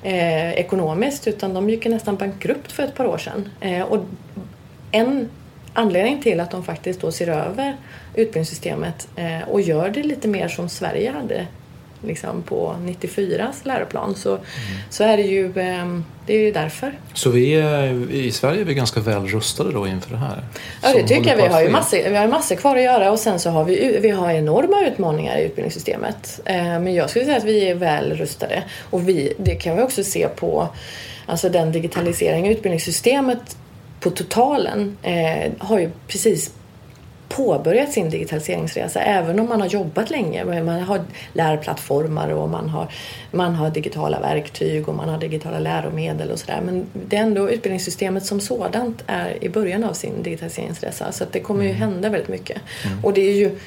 eh, 0.02 0.52
ekonomiskt 0.52 1.26
utan 1.26 1.54
de 1.54 1.70
gick 1.70 1.86
nästan 1.86 2.16
bankrupt 2.16 2.72
för 2.72 2.82
ett 2.82 2.94
par 2.94 3.06
år 3.06 3.18
sedan. 3.18 3.48
Eh, 3.60 3.82
och 3.82 4.04
en 4.90 5.28
anledning 5.72 6.22
till 6.22 6.40
att 6.40 6.50
de 6.50 6.64
faktiskt 6.64 7.00
då 7.00 7.12
ser 7.12 7.28
över 7.28 7.76
utbildningssystemet 8.14 9.08
eh, 9.16 9.48
och 9.48 9.60
gör 9.60 9.90
det 9.90 10.02
lite 10.02 10.28
mer 10.28 10.48
som 10.48 10.68
Sverige 10.68 11.10
hade 11.10 11.46
liksom 12.06 12.42
på 12.42 12.76
94s 12.80 13.54
läroplan 13.62 14.14
så, 14.14 14.30
mm. 14.30 14.44
så 14.90 15.04
är 15.04 15.16
det 15.16 15.22
ju 15.22 15.52
ehm, 15.60 16.04
det 16.26 16.34
är 16.34 16.40
ju 16.40 16.52
därför. 16.52 16.92
Så 17.14 17.30
vi 17.30 17.54
är, 17.54 18.10
i 18.12 18.32
Sverige 18.32 18.60
är 18.60 18.64
vi 18.64 18.74
ganska 18.74 19.00
väl 19.00 19.26
rustade 19.26 19.72
då 19.72 19.86
inför 19.86 20.10
det 20.10 20.16
här? 20.16 20.44
Ja 20.82 20.92
det 20.94 21.08
tycker 21.08 21.30
jag. 21.30 21.36
Vi 21.36 21.46
har 21.46 21.62
ju 21.62 21.70
massor, 21.70 22.10
vi 22.10 22.16
har 22.16 22.28
massor 22.28 22.56
kvar 22.56 22.76
att 22.76 22.82
göra 22.82 23.12
och 23.12 23.18
sen 23.18 23.38
så 23.38 23.50
har 23.50 23.64
vi, 23.64 23.98
vi 24.02 24.10
har 24.10 24.30
enorma 24.30 24.86
utmaningar 24.86 25.38
i 25.38 25.44
utbildningssystemet. 25.44 26.40
Eh, 26.44 26.56
men 26.56 26.94
jag 26.94 27.10
skulle 27.10 27.24
säga 27.24 27.36
att 27.36 27.44
vi 27.44 27.68
är 27.68 27.74
väl 27.74 28.16
rustade 28.16 28.62
och 28.90 29.08
vi, 29.08 29.32
det 29.38 29.54
kan 29.54 29.76
vi 29.76 29.82
också 29.82 30.04
se 30.04 30.28
på 30.28 30.68
alltså 31.26 31.48
den 31.48 31.72
digitalisering 31.72 32.44
av 32.44 32.50
utbildningssystemet 32.50 33.56
på 34.00 34.10
totalen 34.10 34.96
eh, 35.02 35.52
har 35.58 35.78
ju 35.78 35.90
precis 36.08 36.50
påbörjat 37.28 37.92
sin 37.92 38.10
digitaliseringsresa 38.10 39.00
även 39.00 39.40
om 39.40 39.48
man 39.48 39.60
har 39.60 39.68
jobbat 39.68 40.10
länge. 40.10 40.44
Man 40.44 40.80
har 40.82 41.00
lärplattformar 41.32 42.28
och 42.28 42.48
man 42.48 42.68
har, 42.68 42.88
man 43.30 43.54
har 43.54 43.70
digitala 43.70 44.20
verktyg 44.20 44.88
och 44.88 44.94
man 44.94 45.08
har 45.08 45.18
digitala 45.18 45.58
läromedel 45.58 46.30
och 46.30 46.38
sådär. 46.38 46.60
Men 46.64 46.86
det 47.08 47.16
är 47.16 47.22
ändå 47.22 47.50
utbildningssystemet 47.50 48.26
som 48.26 48.40
sådant 48.40 49.04
är 49.06 49.44
i 49.44 49.48
början 49.48 49.84
av 49.84 49.92
sin 49.92 50.22
digitaliseringsresa 50.22 51.12
så 51.12 51.24
det 51.32 51.40
kommer 51.40 51.64
ju 51.64 51.70
mm. 51.70 51.80
hända 51.80 52.08
väldigt 52.08 52.28
mycket. 52.30 52.60
Mm. 52.84 53.04
Och 53.04 53.12
det 53.12 53.20
är 53.20 53.34
ju 53.34 53.58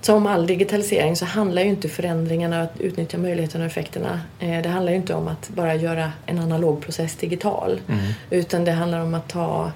som 0.00 0.26
all 0.26 0.46
digitalisering 0.46 1.16
så 1.16 1.24
handlar 1.24 1.62
ju 1.62 1.68
inte 1.68 1.88
förändringarna 1.88 2.62
att 2.62 2.80
utnyttja 2.80 3.18
möjligheterna 3.18 3.64
och 3.64 3.70
effekterna. 3.70 4.20
Eh, 4.40 4.62
det 4.62 4.68
handlar 4.68 4.92
ju 4.92 4.98
inte 4.98 5.14
om 5.14 5.28
att 5.28 5.48
bara 5.48 5.74
göra 5.74 6.12
en 6.26 6.38
analog 6.38 6.82
process 6.82 7.16
digital. 7.16 7.80
Mm. 7.88 8.00
Utan 8.30 8.64
det 8.64 8.72
handlar 8.72 9.00
om 9.00 9.14
att 9.14 9.28
ta 9.28 9.72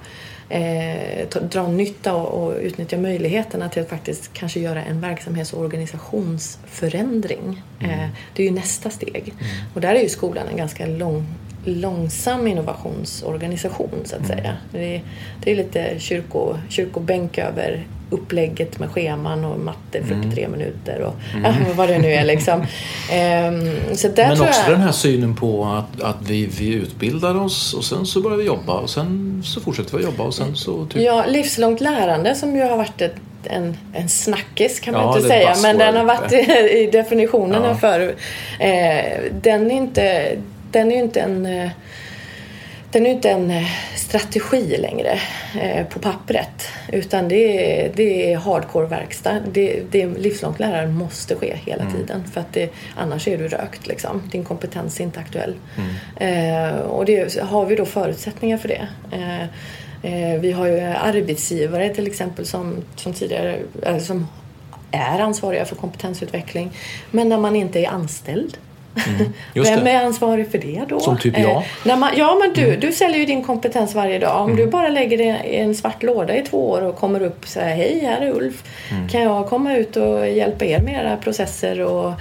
eh, 0.53 1.27
dra 1.41 1.67
nytta 1.67 2.15
och, 2.15 2.43
och, 2.43 2.53
utnyttja 2.61 2.97
möjligheterna 2.97 3.69
till 3.69 3.81
att 3.81 3.89
faktiskt 3.89 4.33
kanske 4.33 4.59
göra 4.59 4.83
en 4.83 5.01
verksamhets 5.01 5.53
och 5.53 5.61
organisationsförändring. 5.61 7.61
Mm. 7.79 7.99
Eh, 7.99 8.09
det 8.35 8.43
är 8.43 8.47
ju 8.47 8.53
nästa 8.53 8.89
steg. 8.89 9.33
Mm. 9.39 9.51
Och 9.73 9.81
där 9.81 9.95
är 9.95 10.01
ju 10.01 10.09
skolan 10.09 10.47
en 10.47 10.57
ganska 10.57 10.85
lång, 10.85 11.25
långsam 11.65 12.47
innovationsorganisation 12.47 13.99
så 14.03 14.15
att 14.15 14.29
mm. 14.29 14.37
säga. 14.37 14.57
Det 14.71 14.95
är, 14.95 15.01
det 15.43 15.51
är 15.51 15.55
lite 15.55 15.95
kyrko, 15.99 16.57
kyrkobänk 16.69 17.37
över 17.37 17.87
upplägget 18.13 18.79
med 18.79 18.89
scheman 18.91 19.45
och 19.45 19.59
matte 19.59 20.03
43 20.03 20.43
mm. 20.43 20.51
minuter 20.51 21.01
och 21.01 21.15
mm. 21.33 21.53
vad 21.75 21.89
det 21.89 21.99
nu 21.99 22.13
är 22.13 22.25
liksom. 22.25 22.59
Um, 22.59 23.95
så 23.95 24.07
där 24.07 24.27
Men 24.27 24.41
också 24.41 24.61
jag... 24.61 24.71
den 24.71 24.81
här 24.81 24.91
synen 24.91 25.35
på 25.35 25.65
att, 25.65 26.01
att 26.01 26.17
vi, 26.27 26.45
vi 26.45 26.73
utbildar 26.73 27.35
oss 27.35 27.73
och 27.73 27.83
sen 27.83 28.05
så 28.05 28.21
börjar 28.21 28.37
vi 28.37 28.45
jobba 28.45 28.73
och 28.73 28.89
sen 28.89 29.41
så 29.45 29.61
fortsätter 29.61 29.97
vi 29.97 30.03
jobba 30.03 30.23
och 30.23 30.33
sen 30.33 30.55
så... 30.55 30.85
Typ... 30.85 31.01
Ja, 31.01 31.25
livslångt 31.27 31.81
lärande 31.81 32.35
som 32.35 32.55
ju 32.55 32.61
har 32.63 32.77
varit 32.77 33.01
ett 33.01 33.15
en, 33.45 33.77
en 33.93 34.09
snackis 34.09 34.79
kan 34.79 34.93
man 34.93 35.03
ja, 35.03 35.15
inte 35.15 35.27
säga, 35.27 35.55
men 35.61 35.77
den 35.77 35.95
har 35.95 36.03
varit 36.03 36.31
i 36.71 36.89
definitionerna 36.91 37.67
ja. 37.67 37.75
för. 37.75 38.01
Eh, 38.59 39.31
den 39.31 39.71
är 39.71 39.75
inte, 39.75 40.35
den 40.71 40.91
är 40.91 40.97
inte 40.97 41.19
en 41.19 41.45
eh, 41.45 41.69
den 42.93 43.05
är 43.05 43.11
inte 43.11 43.29
en 43.29 43.51
eh, 43.51 43.67
strategi 43.95 44.77
längre 44.77 45.19
eh, 45.61 45.85
på 45.87 45.99
pappret 45.99 46.67
utan 46.91 47.27
det 47.27 47.81
är, 47.85 47.91
det 47.95 48.33
är 48.33 48.37
hardcore 48.37 48.87
verkstad. 48.87 49.39
Det, 49.51 49.83
det 49.91 50.05
livslångt 50.05 50.59
lärare 50.59 50.87
måste 50.87 51.35
ske 51.35 51.55
hela 51.65 51.83
mm. 51.83 51.95
tiden 51.95 52.23
för 52.33 52.41
att 52.41 52.53
det, 52.53 52.69
annars 52.95 53.27
är 53.27 53.37
du 53.37 53.47
rökt. 53.47 53.87
Liksom. 53.87 54.21
Din 54.31 54.43
kompetens 54.43 54.99
är 54.99 55.03
inte 55.03 55.19
aktuell. 55.19 55.55
Mm. 55.77 56.69
Eh, 56.69 56.79
och 56.79 57.05
det 57.05 57.41
har 57.41 57.65
vi 57.65 57.75
då 57.75 57.85
förutsättningar 57.85 58.57
för 58.57 58.67
det. 58.67 58.87
Eh, 59.11 59.43
eh 60.03 60.39
vi 60.39 60.51
har 60.51 60.67
ju 60.67 60.79
arbetsgivare 60.79 61.89
till 61.89 62.07
exempel 62.07 62.45
som, 62.45 62.83
som 62.95 63.13
tidigare 63.13 63.59
som 63.99 64.27
är 64.91 65.19
ansvariga 65.19 65.65
för 65.65 65.75
kompetensutveckling 65.75 66.71
men 67.11 67.29
när 67.29 67.37
man 67.37 67.55
inte 67.55 67.79
är 67.79 67.89
anställd 67.89 68.57
Mm, 69.07 69.33
Vem 69.53 69.87
är 69.87 70.05
ansvarig 70.05 70.51
för 70.51 70.57
det 70.57 70.83
då? 70.89 70.99
Som 70.99 71.17
typ 71.17 71.39
jag. 71.39 71.51
Eh, 71.51 71.63
när 71.83 71.97
man, 71.97 72.09
ja, 72.15 72.37
men 72.41 72.53
du, 72.53 72.67
mm. 72.67 72.79
du 72.79 72.91
säljer 72.91 73.19
ju 73.19 73.25
din 73.25 73.43
kompetens 73.43 73.95
varje 73.95 74.19
dag. 74.19 74.41
Om 74.41 74.51
mm. 74.51 74.55
du 74.57 74.71
bara 74.71 74.87
lägger 74.87 75.17
det 75.17 75.41
i 75.45 75.55
en 75.55 75.75
svart 75.75 76.03
låda 76.03 76.37
i 76.37 76.41
två 76.41 76.69
år 76.69 76.81
och 76.81 76.95
kommer 76.95 77.21
upp 77.21 77.41
och 77.41 77.47
säger 77.47 77.75
hej, 77.75 77.99
här 77.99 78.21
är 78.21 78.31
Ulf. 78.31 78.63
Mm. 78.91 79.09
Kan 79.09 79.21
jag 79.21 79.47
komma 79.47 79.75
ut 79.75 79.97
och 79.97 80.29
hjälpa 80.29 80.65
er 80.65 80.79
med 80.79 81.05
era 81.05 81.17
processer 81.17 81.81
och, 81.81 82.11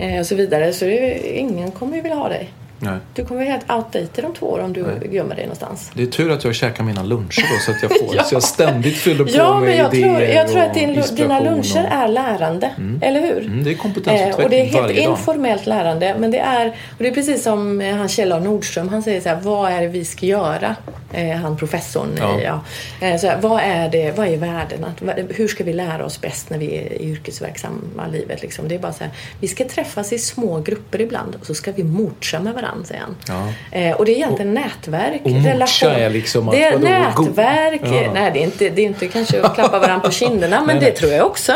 eh, 0.00 0.22
så 0.22 0.34
vidare. 0.34 0.72
Så 0.72 0.84
det, 0.84 1.36
ingen 1.38 1.70
kommer 1.70 1.96
ju 1.96 2.02
vilja 2.02 2.16
ha 2.16 2.28
dig. 2.28 2.50
Nej. 2.78 2.98
Du 3.14 3.24
kommer 3.24 3.40
vara 3.40 3.50
helt 3.50 3.70
outdated 3.70 4.24
om 4.24 4.34
två 4.34 4.46
år 4.46 4.58
om 4.58 4.72
du 4.72 4.82
Nej. 4.82 5.14
gömmer 5.14 5.34
dig 5.34 5.44
någonstans. 5.44 5.90
Det 5.94 6.02
är 6.02 6.06
tur 6.06 6.30
att 6.30 6.44
jag 6.44 6.54
käkar 6.54 6.84
mina 6.84 7.02
luncher 7.02 7.42
då 7.52 7.58
så 7.60 7.70
att 7.70 7.82
jag 7.82 7.98
får 8.08 8.16
ja. 8.16 8.24
så 8.24 8.34
jag 8.34 8.42
ständigt 8.42 8.96
fyller 8.96 9.24
på 9.24 9.30
ja, 9.34 9.60
med 9.60 9.68
men 9.68 9.78
jag 9.78 9.94
idéer 9.94 10.14
tror, 10.14 10.22
Jag 10.22 10.48
tror 10.48 10.62
att 10.62 10.74
din, 10.74 11.02
dina 11.16 11.40
luncher 11.40 11.84
och... 11.84 11.92
är 11.92 12.08
lärande, 12.08 12.70
mm. 12.76 12.98
eller 13.02 13.20
hur? 13.20 13.46
Mm, 13.46 13.64
det 13.64 13.70
är 13.70 13.74
kompetensutveckling 13.74 14.40
eh, 14.40 14.44
Och 14.44 14.50
det 14.50 14.60
är 14.60 14.88
helt 14.88 15.10
informellt 15.10 15.66
lärande. 15.66 16.14
Men 16.18 16.30
det 16.30 16.38
är, 16.38 16.66
och 16.68 16.98
det 16.98 17.08
är 17.08 17.14
precis 17.14 17.42
som 17.42 17.80
eh, 17.80 17.96
han 17.96 18.08
Kjell 18.08 18.32
A 18.32 18.38
Nordström, 18.38 18.88
han 18.88 19.02
säger 19.02 19.20
så 19.20 19.28
här, 19.28 19.40
vad 19.40 19.72
är 19.72 19.80
det 19.80 19.88
vi 19.88 20.04
ska 20.04 20.26
göra? 20.26 20.76
Eh, 21.14 21.36
han 21.36 21.56
professorn. 21.56 22.08
Ja. 22.18 22.40
ja. 22.40 22.64
Eh, 23.06 23.16
så 23.20 23.26
här, 23.26 23.40
vad, 23.40 23.60
är 23.60 23.88
det, 23.88 24.16
vad 24.16 24.28
är 24.28 24.36
värdena? 24.36 24.92
Hur 25.28 25.48
ska 25.48 25.64
vi 25.64 25.72
lära 25.72 26.04
oss 26.04 26.20
bäst 26.20 26.50
när 26.50 26.58
vi 26.58 26.76
är 26.76 26.92
i 26.92 27.10
yrkesverksamma 27.10 28.06
livet? 28.12 28.42
Liksom? 28.42 28.68
Det 28.68 28.74
är 28.74 28.78
bara 28.78 28.92
så 28.92 29.04
här, 29.04 29.12
vi 29.40 29.48
ska 29.48 29.64
träffas 29.64 30.12
i 30.12 30.18
små 30.18 30.60
grupper 30.60 31.00
ibland 31.00 31.36
och 31.40 31.46
så 31.46 31.54
ska 31.54 31.72
vi 31.72 31.84
morsa 31.84 32.40
med 32.40 32.54
varandra, 32.54 32.63
säger 32.84 33.00
han. 33.00 33.16
Ja. 33.28 33.78
Eh, 33.78 33.96
och 33.96 34.04
det 34.04 34.12
är 34.12 34.16
egentligen 34.16 34.48
och, 34.48 34.64
nätverk. 34.64 35.20
Och 35.24 35.30
relation. 35.30 35.90
är 35.90 36.10
liksom 36.10 36.46
Det 36.46 36.64
är 36.64 36.78
nätverk. 36.78 37.80
Ja. 37.84 38.12
Nej, 38.14 38.30
det 38.32 38.38
är, 38.38 38.44
inte, 38.44 38.70
det 38.70 38.82
är 38.82 38.86
inte 38.86 39.08
kanske 39.08 39.42
att 39.42 39.54
klappa 39.54 39.78
varandra 39.78 40.06
på 40.06 40.12
kinderna, 40.12 40.56
men 40.56 40.66
nej, 40.76 40.84
det 40.84 40.86
nej. 40.86 40.94
tror 40.94 41.12
jag 41.12 41.26
också. 41.26 41.52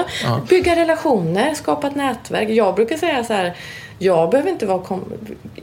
Bygga 0.49 0.77
relationer, 0.77 1.55
skapa 1.55 1.87
ett 1.87 1.97
nätverk. 1.97 2.49
Jag 2.49 2.75
brukar 2.75 2.97
säga 2.97 3.25
så 3.25 3.33
här 3.33 3.55
jag 3.99 4.31
behöver 4.31 4.51
inte 4.51 4.67
vara 4.67 5.01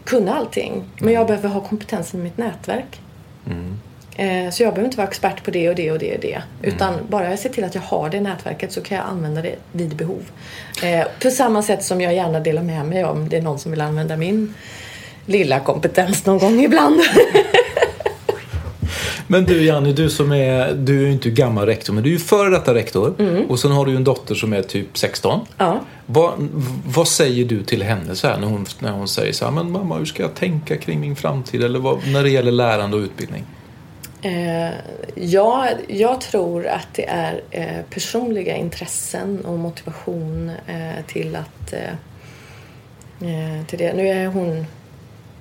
kunna 0.04 0.36
allting, 0.36 0.84
men 0.98 1.14
jag 1.14 1.28
behöver 1.28 1.50
ha 1.50 1.62
kompetensen 1.62 2.20
i 2.20 2.24
mitt 2.24 2.38
nätverk. 2.38 3.00
Mm. 3.46 3.80
Eh, 4.18 4.52
så 4.52 4.64
jag 4.64 4.74
behöver 4.74 4.86
inte 4.86 4.98
vara 4.98 5.08
expert 5.08 5.44
på 5.44 5.52
det 5.52 5.70
och 5.70 5.76
det 5.76 5.92
och 5.92 6.00
det 6.00 6.16
och 6.16 6.22
det. 6.22 6.42
Utan 6.62 6.94
mm. 6.94 7.06
bara 7.10 7.30
jag 7.30 7.40
ser 7.40 7.50
till 7.50 7.64
att 7.64 7.76
jag 7.76 7.82
har 7.82 8.10
det 8.10 8.22
nätverket 8.22 8.72
så 8.72 8.82
kan 8.82 8.98
jag 8.98 9.08
använda 9.08 9.42
det 9.42 9.56
vid 9.72 9.96
behov. 9.96 10.32
Eh, 10.84 11.08
på 11.22 11.30
samma 11.30 11.64
sätt 11.64 11.84
som 11.84 12.02
jag 12.02 12.14
gärna 12.14 12.40
delar 12.40 12.64
med 12.64 12.86
mig 12.86 13.06
om 13.06 13.30
det 13.30 13.38
är 13.38 13.42
någon 13.42 13.60
som 13.60 13.72
vill 13.72 13.82
använda 13.82 14.18
min 14.18 14.54
lilla 15.26 15.60
kompetens 15.60 16.26
någon 16.26 16.38
gång 16.38 16.60
ibland. 16.60 17.02
Men 19.28 19.46
du 19.46 19.66
Janni, 19.66 19.94
du 19.94 20.10
som 20.10 20.32
är, 20.32 20.74
du 20.74 20.98
är 20.98 21.06
ju 21.06 21.12
inte 21.12 21.30
gammal 21.30 21.66
rektor, 21.66 21.94
men 21.94 22.04
du 22.04 22.10
är 22.10 22.14
ju 22.14 22.20
före 22.20 22.50
detta 22.50 22.74
rektor. 22.74 23.16
Mm. 23.20 23.46
Och 23.46 23.60
sen 23.60 23.72
har 23.72 23.86
du 23.86 23.92
ju 23.92 23.98
en 23.98 24.04
dotter 24.04 24.36
som 24.36 24.54
är 24.54 24.62
typ 24.62 24.98
16. 24.98 25.40
Ja. 25.58 25.80
Vad, 26.06 26.34
vad 26.86 27.08
säger 27.08 27.46
du 27.46 27.64
till 27.64 27.84
henne 27.84 28.16
så 28.16 28.28
här, 28.28 28.38
när, 28.38 28.48
hon, 28.48 28.66
när 28.80 28.92
hon 28.92 29.08
säger 29.08 29.34
så 29.34 29.46
här, 29.46 29.52
men 29.52 29.72
mamma 29.72 29.98
hur 29.98 30.06
ska 30.06 30.24
jag 30.24 30.36
tänka 30.36 30.78
kring 30.78 31.00
min 31.00 31.16
framtid? 31.16 31.64
Eller 31.64 31.80
vad, 31.80 32.08
när 32.08 32.24
det 32.24 32.30
gäller 32.30 32.52
lärande 32.52 32.98
och 32.98 33.02
utbildning? 33.02 33.44
Eh, 34.22 34.74
ja, 35.16 35.68
jag 35.88 36.22
tror 36.22 36.68
att 36.68 36.88
det 36.94 37.06
är 37.10 37.42
eh, 37.52 37.82
personliga 37.90 38.56
intressen 38.56 39.46
och 39.46 39.60
motivation 39.60 40.52
eh, 40.68 41.06
till 41.08 41.36
att 41.36 41.74
eh, 41.74 41.90
eh, 43.30 43.66
till 43.66 43.80
det. 43.80 43.94
Nu 43.94 44.08
är 44.08 44.28
hon 44.28 44.66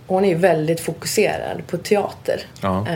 hon 0.07 0.25
är 0.25 0.35
väldigt 0.35 0.81
fokuserad 0.81 1.67
på 1.67 1.77
teater. 1.77 2.41
Ja. 2.61 2.87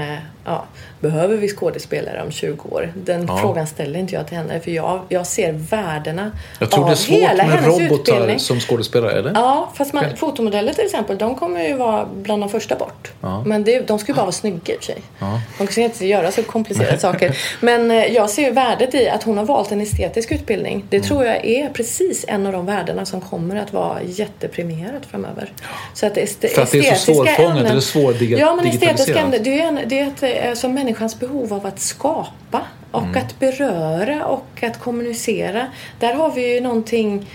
Ja, 0.48 0.64
behöver 1.00 1.36
vi 1.36 1.48
skådespelare 1.48 2.22
om 2.22 2.30
20 2.30 2.68
år? 2.68 2.92
Den 2.94 3.26
ja. 3.26 3.38
frågan 3.38 3.66
ställer 3.66 3.98
inte 4.00 4.14
jag 4.14 4.26
till 4.26 4.36
henne 4.36 4.60
för 4.60 4.70
jag, 4.70 5.00
jag 5.08 5.26
ser 5.26 5.52
värdena 5.52 6.32
Jag 6.58 6.70
tror 6.70 6.86
det 6.86 6.90
är 6.90 6.94
svårt 6.94 7.36
med 7.36 7.66
robotar 7.66 8.12
utbildning. 8.12 8.38
som 8.38 8.60
skådespelare, 8.60 9.12
eller? 9.12 9.32
Ja, 9.34 9.72
fast 9.74 9.92
man, 9.92 10.04
fotomodeller 10.16 10.72
till 10.72 10.84
exempel, 10.84 11.18
de 11.18 11.34
kommer 11.34 11.68
ju 11.68 11.74
vara 11.74 12.06
bland 12.14 12.42
de 12.42 12.48
första 12.48 12.76
bort. 12.76 13.12
Ja. 13.20 13.42
Men 13.46 13.64
det, 13.64 13.80
de 13.80 13.98
ska 13.98 14.12
ju 14.12 14.16
bara 14.16 14.22
vara 14.22 14.32
snygga 14.32 14.74
i 14.74 14.76
och 14.76 14.80
för 14.80 14.92
sig. 14.92 15.02
Ja. 15.18 15.40
De 15.58 15.66
ska 15.66 15.80
inte 15.80 16.06
göra 16.06 16.32
så 16.32 16.42
komplicerade 16.42 16.98
saker. 16.98 17.36
Men 17.60 17.90
eh, 17.90 18.04
jag 18.04 18.30
ser 18.30 18.42
ju 18.42 18.50
värdet 18.50 18.94
i 18.94 19.08
att 19.08 19.22
hon 19.22 19.38
har 19.38 19.44
valt 19.44 19.72
en 19.72 19.80
estetisk 19.80 20.32
utbildning. 20.32 20.84
Det 20.90 20.96
mm. 20.96 21.08
tror 21.08 21.24
jag 21.24 21.44
är 21.44 21.68
precis 21.68 22.24
en 22.28 22.46
av 22.46 22.52
de 22.52 22.66
värdena 22.66 23.06
som 23.06 23.20
kommer 23.20 23.56
att 23.56 23.72
vara 23.72 24.02
jättepremierat 24.02 25.06
framöver. 25.10 25.52
Så 25.94 26.06
att 26.06 26.16
est- 26.16 26.54
för 26.54 26.62
att 26.62 26.72
det 26.72 26.88
är 26.88 26.94
så 26.94 27.14
svårfångat 27.14 27.70
eller 27.70 27.80
svårdigitaliserat? 27.80 28.40
Ja, 28.40 28.54
men 28.54 28.66
estetiska 28.66 29.18
ämnen, 29.18 29.42
det 29.42 29.60
är, 29.60 29.68
en, 29.68 29.80
det 29.86 29.98
är 29.98 30.06
ett, 30.06 30.22
alltså 30.38 30.68
människans 30.68 31.20
behov 31.20 31.52
av 31.52 31.66
att 31.66 31.80
skapa 31.80 32.62
och 32.90 33.02
mm. 33.02 33.16
att 33.16 33.38
beröra 33.38 34.26
och 34.26 34.62
att 34.62 34.80
kommunicera. 34.80 35.66
Där 36.00 36.14
har 36.14 36.32
vi 36.32 36.54
ju 36.54 36.60
någonting 36.60 37.26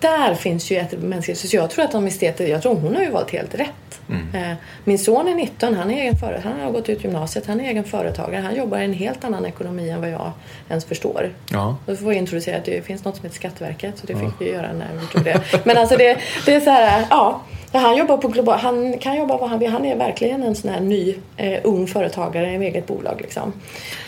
där 0.00 0.34
finns 0.34 0.70
ju 0.70 0.76
ett 0.76 1.02
mänskligt... 1.02 1.38
Så 1.38 1.56
jag 1.56 1.70
tror 1.70 1.84
att 1.84 1.92
de 1.92 2.06
esteter, 2.06 2.46
jag 2.46 2.62
tror 2.62 2.74
hon 2.74 2.96
har 2.96 3.02
ju 3.02 3.10
valt 3.10 3.30
helt 3.30 3.54
rätt. 3.54 4.00
Mm. 4.08 4.50
Eh, 4.50 4.56
min 4.84 4.98
son 4.98 5.28
är 5.28 5.34
19, 5.34 5.74
han, 5.74 5.90
är 5.90 6.00
egen 6.00 6.16
före, 6.16 6.40
han 6.44 6.60
har 6.60 6.70
gått 6.70 6.88
ut 6.88 7.04
gymnasiet, 7.04 7.46
han 7.46 7.60
är 7.60 7.70
egen 7.70 7.84
företagare. 7.84 8.42
Han 8.42 8.56
jobbar 8.56 8.78
i 8.78 8.84
en 8.84 8.92
helt 8.92 9.24
annan 9.24 9.46
ekonomi 9.46 9.90
än 9.90 10.00
vad 10.00 10.10
jag 10.10 10.32
ens 10.68 10.84
förstår. 10.84 11.30
Ja. 11.50 11.76
Då 11.86 11.96
får 11.96 12.12
jag 12.12 12.16
introducera 12.16 12.56
att 12.56 12.64
det 12.64 12.86
finns 12.86 13.04
något 13.04 13.16
som 13.16 13.24
heter 13.24 13.36
Skatteverket, 13.36 13.98
så 13.98 14.06
det 14.06 14.14
fick 14.14 14.24
ja. 14.24 14.32
vi 14.38 14.52
göra 14.52 14.72
när 14.72 14.88
vi 15.00 15.06
tog 15.06 15.24
det. 15.24 15.40
Men 15.64 15.76
alltså 15.76 15.96
det, 15.96 16.18
det 16.46 16.54
är 16.54 16.60
så 16.60 16.70
här, 16.70 17.06
ja. 17.10 17.42
Han 17.80 17.96
jobbar 17.96 18.16
på 18.16 18.28
global, 18.28 18.58
han 18.58 18.98
kan 18.98 19.16
jobba 19.16 19.36
vad 19.36 19.50
han 19.50 19.58
vill. 19.58 19.70
Han 19.70 19.84
är 19.84 19.96
verkligen 19.96 20.42
en 20.42 20.54
sån 20.54 20.70
här 20.70 20.80
ny 20.80 21.14
eh, 21.36 21.60
ung 21.64 21.86
företagare 21.86 22.52
i 22.52 22.56
eget 22.56 22.86
bolag. 22.86 23.20
Liksom. 23.20 23.52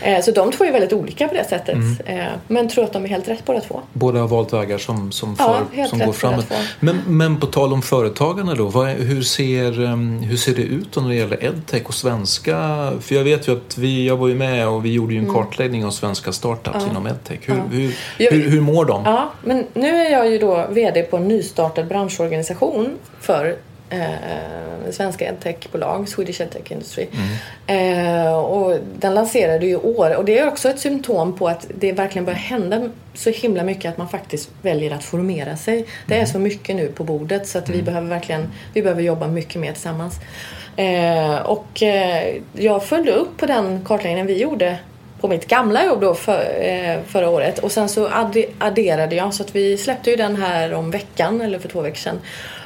Eh, 0.02 0.20
så 0.20 0.30
de 0.30 0.52
två 0.52 0.64
är 0.64 0.72
väldigt 0.72 0.92
olika 0.92 1.28
på 1.28 1.34
det 1.34 1.44
sättet. 1.44 1.74
Mm. 1.74 1.96
Eh, 2.06 2.26
men 2.48 2.68
tror 2.68 2.84
att 2.84 2.92
de 2.92 3.04
är 3.04 3.08
helt 3.08 3.28
rätt 3.28 3.44
båda 3.44 3.60
två. 3.60 3.80
Båda 3.92 4.20
har 4.20 4.28
valt 4.28 4.52
vägar 4.52 4.78
som, 4.78 5.12
som, 5.12 5.36
för, 5.36 5.64
ja, 5.74 5.86
som 5.86 5.98
går 5.98 6.12
framåt. 6.12 6.52
Men, 6.80 7.02
men 7.06 7.40
på 7.40 7.46
tal 7.46 7.72
om 7.72 7.82
företagarna 7.82 8.54
då. 8.54 8.64
Vad, 8.64 8.88
hur, 8.88 9.22
ser, 9.22 9.80
um, 9.80 10.18
hur 10.18 10.36
ser 10.36 10.54
det 10.54 10.62
ut 10.62 10.92
då 10.92 11.00
när 11.00 11.08
det 11.08 11.14
gäller 11.14 11.44
edtech 11.44 11.82
och 11.86 11.94
svenska? 11.94 12.56
För 13.00 13.14
jag 13.14 13.24
vet 13.24 13.48
ju 13.48 13.52
att 13.52 13.78
vi, 13.78 14.06
jag 14.06 14.16
var 14.16 14.28
ju 14.28 14.34
med 14.34 14.68
och 14.68 14.84
vi 14.84 14.92
gjorde 14.92 15.12
ju 15.12 15.18
en 15.18 15.24
mm. 15.24 15.34
kartläggning 15.34 15.84
av 15.84 15.90
svenska 15.90 16.32
startups 16.32 16.76
ja. 16.80 16.90
inom 16.90 17.06
edtech. 17.06 17.38
Hur, 17.42 17.56
ja. 17.56 17.62
hur, 17.70 17.94
hur, 18.30 18.50
hur 18.50 18.60
mår 18.60 18.84
de? 18.84 19.02
Ja, 19.04 19.30
men 19.42 19.66
nu 19.74 19.88
är 19.88 20.10
jag 20.10 20.30
ju 20.30 20.38
då 20.38 20.66
VD 20.70 21.02
på 21.02 21.16
en 21.16 21.28
nystartad 21.28 21.88
branschorganisation 21.88 22.98
för 23.20 23.56
eh, 23.90 24.90
svenska 24.90 25.24
edtechbolag, 25.24 26.08
Swedish 26.08 26.40
Edtech 26.40 26.72
Industry. 26.72 27.06
Mm. 27.66 28.26
Eh, 28.26 28.34
och 28.34 28.78
den 28.98 29.14
lanserade 29.14 29.66
ju 29.66 29.72
i 29.72 29.76
år 29.76 30.16
och 30.16 30.24
det 30.24 30.38
är 30.38 30.48
också 30.48 30.68
ett 30.68 30.80
symptom 30.80 31.36
på 31.36 31.48
att 31.48 31.66
det 31.78 31.92
verkligen 31.92 32.24
börjar 32.24 32.38
hända 32.38 32.90
så 33.14 33.30
himla 33.30 33.62
mycket 33.62 33.90
att 33.90 33.98
man 33.98 34.08
faktiskt 34.08 34.50
väljer 34.62 34.94
att 34.94 35.04
formera 35.04 35.56
sig. 35.56 35.86
Det 36.06 36.14
är 36.14 36.18
mm. 36.18 36.30
så 36.30 36.38
mycket 36.38 36.76
nu 36.76 36.88
på 36.88 37.04
bordet 37.04 37.46
så 37.46 37.58
att 37.58 37.68
vi 37.68 37.74
mm. 37.74 37.84
behöver 37.84 38.08
verkligen 38.08 38.52
vi 38.74 38.82
behöver 38.82 39.02
jobba 39.02 39.26
mycket 39.26 39.60
mer 39.60 39.72
tillsammans. 39.72 40.14
Eh, 40.76 41.36
och 41.36 41.82
eh, 41.82 42.36
jag 42.52 42.84
följde 42.84 43.12
upp 43.12 43.36
på 43.36 43.46
den 43.46 43.84
kartläggningen 43.84 44.26
vi 44.26 44.38
gjorde 44.38 44.78
på 45.20 45.28
mitt 45.28 45.46
gamla 45.46 45.84
jobb 45.84 46.00
då 46.00 46.14
för, 46.14 46.58
eh, 46.60 46.98
förra 47.06 47.30
året 47.30 47.58
och 47.58 47.72
sen 47.72 47.88
så 47.88 48.08
adderade 48.58 49.16
jag 49.16 49.34
så 49.34 49.42
att 49.42 49.56
vi 49.56 49.78
släppte 49.78 50.10
ju 50.10 50.16
den 50.16 50.36
här 50.36 50.74
om 50.74 50.90
veckan 50.90 51.40
eller 51.40 51.58
för 51.58 51.68
två 51.68 51.80
veckor 51.80 51.96
sedan. 51.96 52.20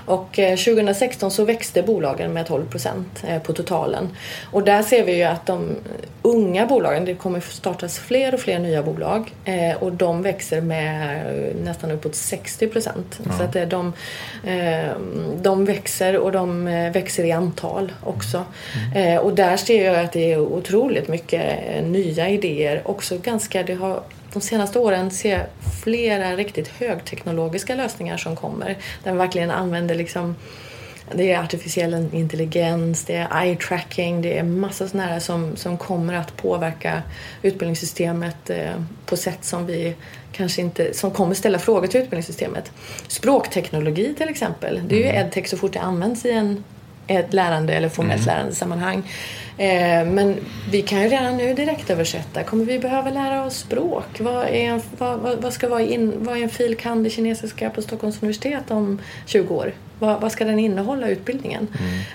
Och 0.06 0.28
2016 0.34 1.26
eh, 1.26 1.30
så 1.30 1.44
växte 1.44 1.82
bolagen 1.82 2.32
med 2.32 2.46
12 2.46 2.70
procent 2.70 3.24
eh, 3.26 3.42
på 3.42 3.52
totalen. 3.52 4.08
Och 4.50 4.62
där 4.62 4.82
ser 4.82 5.04
vi 5.04 5.16
ju 5.16 5.22
att 5.22 5.46
de 5.46 5.76
unga 6.22 6.66
bolagen, 6.66 7.04
det 7.04 7.14
kommer 7.14 7.40
startas 7.40 7.98
fler 7.98 8.34
och 8.34 8.40
fler 8.40 8.58
nya 8.58 8.82
bolag 8.82 9.34
eh, 9.44 9.76
och 9.76 9.92
de 9.92 10.22
växer 10.22 10.60
med 10.60 11.26
nästan 11.64 11.90
uppåt 11.90 12.14
60 12.14 12.68
procent. 12.68 13.20
Så 13.38 13.42
att 13.42 13.70
de, 13.70 13.92
de 15.42 15.64
växer 15.64 16.16
och 16.16 16.32
de 16.32 16.64
växer 16.92 17.24
i 17.24 17.32
antal 17.32 17.92
också. 18.02 18.44
Mm. 18.94 19.18
Och 19.18 19.34
där 19.34 19.56
ser 19.56 19.84
jag 19.84 20.04
att 20.04 20.12
det 20.12 20.32
är 20.32 20.38
otroligt 20.38 21.08
mycket 21.08 21.42
nya 21.84 22.28
idéer. 22.28 22.82
Också 22.84 23.18
ganska, 23.18 23.62
det 23.62 23.74
har 23.74 24.02
de 24.32 24.40
senaste 24.40 24.78
åren 24.78 25.10
ser 25.10 25.38
jag 25.38 25.46
flera 25.82 26.36
riktigt 26.36 26.68
högteknologiska 26.68 27.74
lösningar 27.74 28.16
som 28.16 28.36
kommer. 28.36 28.78
Där 29.04 29.10
man 29.10 29.18
verkligen 29.18 29.50
använder 29.50 29.94
liksom 29.94 30.36
det 31.14 31.32
är 31.32 31.40
artificiell 31.40 32.08
intelligens, 32.12 33.04
det 33.04 33.14
är 33.14 33.42
eye 33.42 33.56
tracking, 33.56 34.22
det 34.22 34.38
är 34.38 34.42
massa 34.42 34.88
sådana 34.88 35.08
här 35.08 35.20
som, 35.20 35.56
som 35.56 35.78
kommer 35.78 36.14
att 36.14 36.36
påverka 36.36 37.02
utbildningssystemet 37.42 38.50
eh, 38.50 38.82
på 39.06 39.16
sätt 39.16 39.44
som 39.44 39.66
vi 39.66 39.94
kanske 40.32 40.62
inte, 40.62 40.94
som 40.94 41.10
kommer 41.10 41.34
ställa 41.34 41.58
frågor 41.58 41.86
till 41.86 42.00
utbildningssystemet. 42.00 42.72
Språkteknologi 43.08 44.14
till 44.14 44.28
exempel, 44.28 44.80
det 44.86 44.94
är 44.94 44.98
ju 44.98 45.06
mm. 45.06 45.26
edtech 45.26 45.48
så 45.48 45.56
fort 45.56 45.72
det 45.72 45.80
används 45.80 46.24
i 46.24 46.30
en 46.30 46.64
ett 47.06 47.32
lärande 47.32 47.72
eller 47.74 47.88
formellt 47.88 48.22
mm. 48.22 48.34
lärandesammanhang. 48.34 49.02
Eh, 49.58 50.04
men 50.04 50.36
vi 50.70 50.82
kan 50.82 51.02
ju 51.02 51.08
redan 51.08 51.36
nu 51.36 51.54
direkt 51.54 51.90
översätta. 51.90 52.42
Kommer 52.42 52.64
vi 52.64 52.78
behöva 52.78 53.10
lära 53.10 53.44
oss 53.44 53.58
språk? 53.58 54.20
Vad, 54.20 54.44
är 54.44 54.64
en, 54.64 54.82
vad, 54.98 55.42
vad, 55.42 55.52
ska 55.52 55.68
vara 55.68 55.82
in, 55.82 56.12
vad 56.18 56.36
är 56.36 56.42
en 56.42 56.48
fil. 56.48 56.76
kand. 56.76 57.06
i 57.06 57.10
kinesiska 57.10 57.70
på 57.70 57.82
Stockholms 57.82 58.22
universitet 58.22 58.70
om 58.70 58.98
20 59.26 59.54
år? 59.54 59.72
Vad, 59.98 60.20
vad 60.20 60.32
ska 60.32 60.44
den 60.44 60.58
innehålla, 60.58 61.08
utbildningen? 61.08 61.68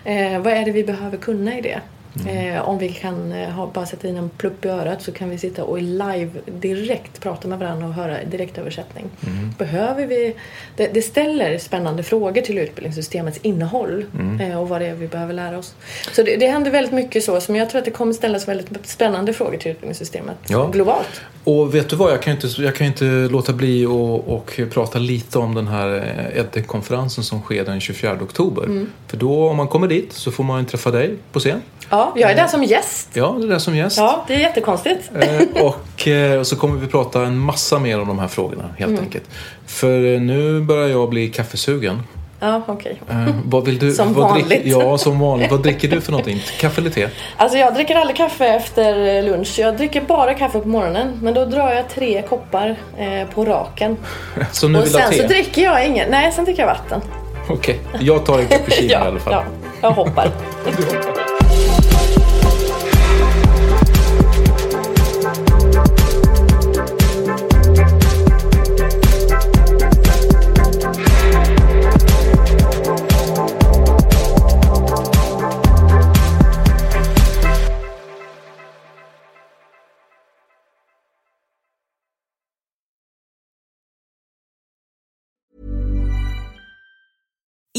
Mm. 0.04 0.36
Eh, 0.36 0.42
vad 0.42 0.54
är 0.54 0.66
det 0.66 0.72
vi 0.72 0.84
behöver 0.84 1.18
kunna 1.18 1.58
i 1.58 1.62
det? 1.62 1.82
Mm. 2.22 2.56
Eh, 2.56 2.70
om 2.70 2.78
vi 2.78 2.90
kan 2.90 3.32
eh, 3.32 3.50
ha, 3.50 3.72
bara 3.74 3.86
sätta 3.86 4.08
in 4.08 4.18
en 4.18 4.30
plupp 4.30 4.66
i 4.66 4.68
örat 4.68 5.02
så 5.02 5.12
kan 5.12 5.30
vi 5.30 5.38
sitta 5.38 5.64
och 5.64 5.82
live 5.82 6.30
direkt 6.46 7.22
prata 7.22 7.48
med 7.48 7.60
varandra 7.60 7.88
och 7.88 7.94
höra 7.94 8.24
direktöversättning. 8.24 9.06
Mm. 9.28 9.54
Behöver 9.58 10.08
vi... 10.08 10.36
Det, 10.76 10.88
det, 10.94 11.02
ställer 11.02 11.58
spännande 11.58 12.04
frågor 12.04 12.42
till 12.42 12.58
utbildningssystemets 12.58 13.40
innehåll 13.42 14.06
mm. 14.14 14.52
eh, 14.52 14.60
och 14.62 14.70
vad 14.70 14.82
det 14.82 14.88
är 14.88 14.96
vi 14.96 15.08
behöver 15.08 15.34
lära 15.34 15.58
oss. 15.58 15.76
Så 16.12 16.24
det, 16.24 16.36
det 16.36 16.48
händer 16.48 16.72
väldigt 16.72 16.94
mycket 16.94 17.24
så 17.24 17.42
som 17.42 17.56
jag 17.56 17.70
tror 17.70 17.80
att 17.80 17.86
det 17.86 17.92
kommer 17.92 18.14
ställas 18.14 18.48
väldigt 18.48 18.88
spännande 18.88 19.34
frågor 19.34 19.58
till 19.58 19.72
utbildningssystemet 19.72 20.38
ja. 20.48 20.70
globalt. 20.74 21.22
Och 21.44 21.76
vet 21.76 21.90
du 21.90 21.96
vad, 21.96 22.12
jag 22.12 22.22
kan 22.22 22.34
inte, 22.34 22.48
jag 22.62 22.76
kan 22.76 22.88
inte 22.88 23.06
låta 23.06 23.54
bli 23.54 23.86
att 23.86 23.92
och 24.28 24.60
prata 24.72 25.00
lite 25.00 25.40
om 25.40 25.56
den 25.56 25.68
här 25.68 25.96
eh, 25.96 26.40
EdTech-konferensen 26.40 27.24
som 27.24 27.42
sker 27.42 27.66
den 27.66 27.80
24 27.80 28.18
oktober. 28.22 28.64
Mm. 28.64 28.90
För 29.08 29.18
då 29.18 29.50
om 29.50 29.58
man 29.58 29.68
kommer 29.68 29.88
dit 29.88 30.14
så 30.14 30.32
får 30.32 30.44
man 30.44 30.66
träffa 30.66 30.92
dig 30.92 31.16
på 31.32 31.40
scen. 31.40 31.62
Ja, 31.90 32.07
jag 32.16 32.32
är 32.32 32.36
där 32.36 32.48
som 32.48 32.64
gäst. 32.64 33.10
Ja, 33.14 33.36
du 33.40 33.44
är 33.46 33.50
där 33.50 33.60
som 33.60 33.76
gäst. 33.76 33.98
Ja, 33.98 34.24
det 34.28 34.34
är 34.34 34.40
jättekonstigt. 34.40 35.12
Eh, 35.20 35.64
och, 35.64 36.08
eh, 36.08 36.40
och 36.40 36.48
så 36.48 36.56
kommer 36.56 36.80
vi 36.80 36.88
prata 36.88 37.22
en 37.22 37.38
massa 37.38 37.80
mer 37.80 38.00
om 38.00 38.08
de 38.08 38.20
här 38.20 38.28
frågorna 38.28 38.70
helt 38.78 38.90
mm. 38.90 39.04
enkelt. 39.04 39.24
För 39.66 40.20
nu 40.20 40.62
börjar 40.62 40.88
jag 40.88 41.10
bli 41.10 41.28
kaffesugen. 41.28 42.04
Ja, 42.40 42.62
okej. 42.68 43.02
Okay. 43.06 43.34
Vad 43.46 43.66
vill 43.66 43.80
du? 43.80 43.92
Som 43.92 44.14
vad 44.14 44.30
vanligt. 44.30 44.48
Drick, 44.48 44.62
ja, 44.66 44.98
som 44.98 45.20
vanligt. 45.20 45.52
vad 45.52 45.64
dricker 45.64 45.88
du 45.88 46.02
för 46.02 46.12
någonting? 46.12 46.44
Kaffe 46.60 46.82
eller 46.82 46.90
te? 46.90 47.10
Alltså 47.38 47.58
jag 47.58 47.74
dricker 47.74 47.96
aldrig 47.96 48.18
kaffe 48.18 48.48
efter 48.48 49.22
lunch. 49.22 49.60
Jag 49.60 49.78
dricker 49.78 50.02
bara 50.02 50.34
kaffe 50.34 50.60
på 50.60 50.68
morgonen. 50.68 51.20
Men 51.22 51.34
då 51.34 51.46
drar 51.46 51.74
jag 51.74 51.90
tre 51.90 52.22
koppar 52.22 52.76
eh, 52.98 53.28
på 53.34 53.46
raken. 53.46 53.98
Så 54.52 54.68
nu 54.68 54.78
Och 54.78 54.86
vill 54.86 54.92
sen 54.92 55.02
ha 55.02 55.10
te? 55.10 55.22
så 55.22 55.28
dricker 55.28 55.62
jag 55.62 55.86
ingen. 55.86 56.12
Nej, 56.12 56.32
sen 56.32 56.46
dricker 56.46 56.62
jag 56.62 56.68
vatten. 56.68 57.02
Okej, 57.50 57.80
okay. 57.90 58.08
jag 58.08 58.26
tar 58.26 58.40
en 58.40 58.48
cappuccino 58.48 58.90
ja, 58.92 59.06
i 59.06 59.08
alla 59.08 59.20
fall. 59.20 59.34
Ja, 59.34 59.44
jag 59.82 59.92
hoppar. 59.92 60.32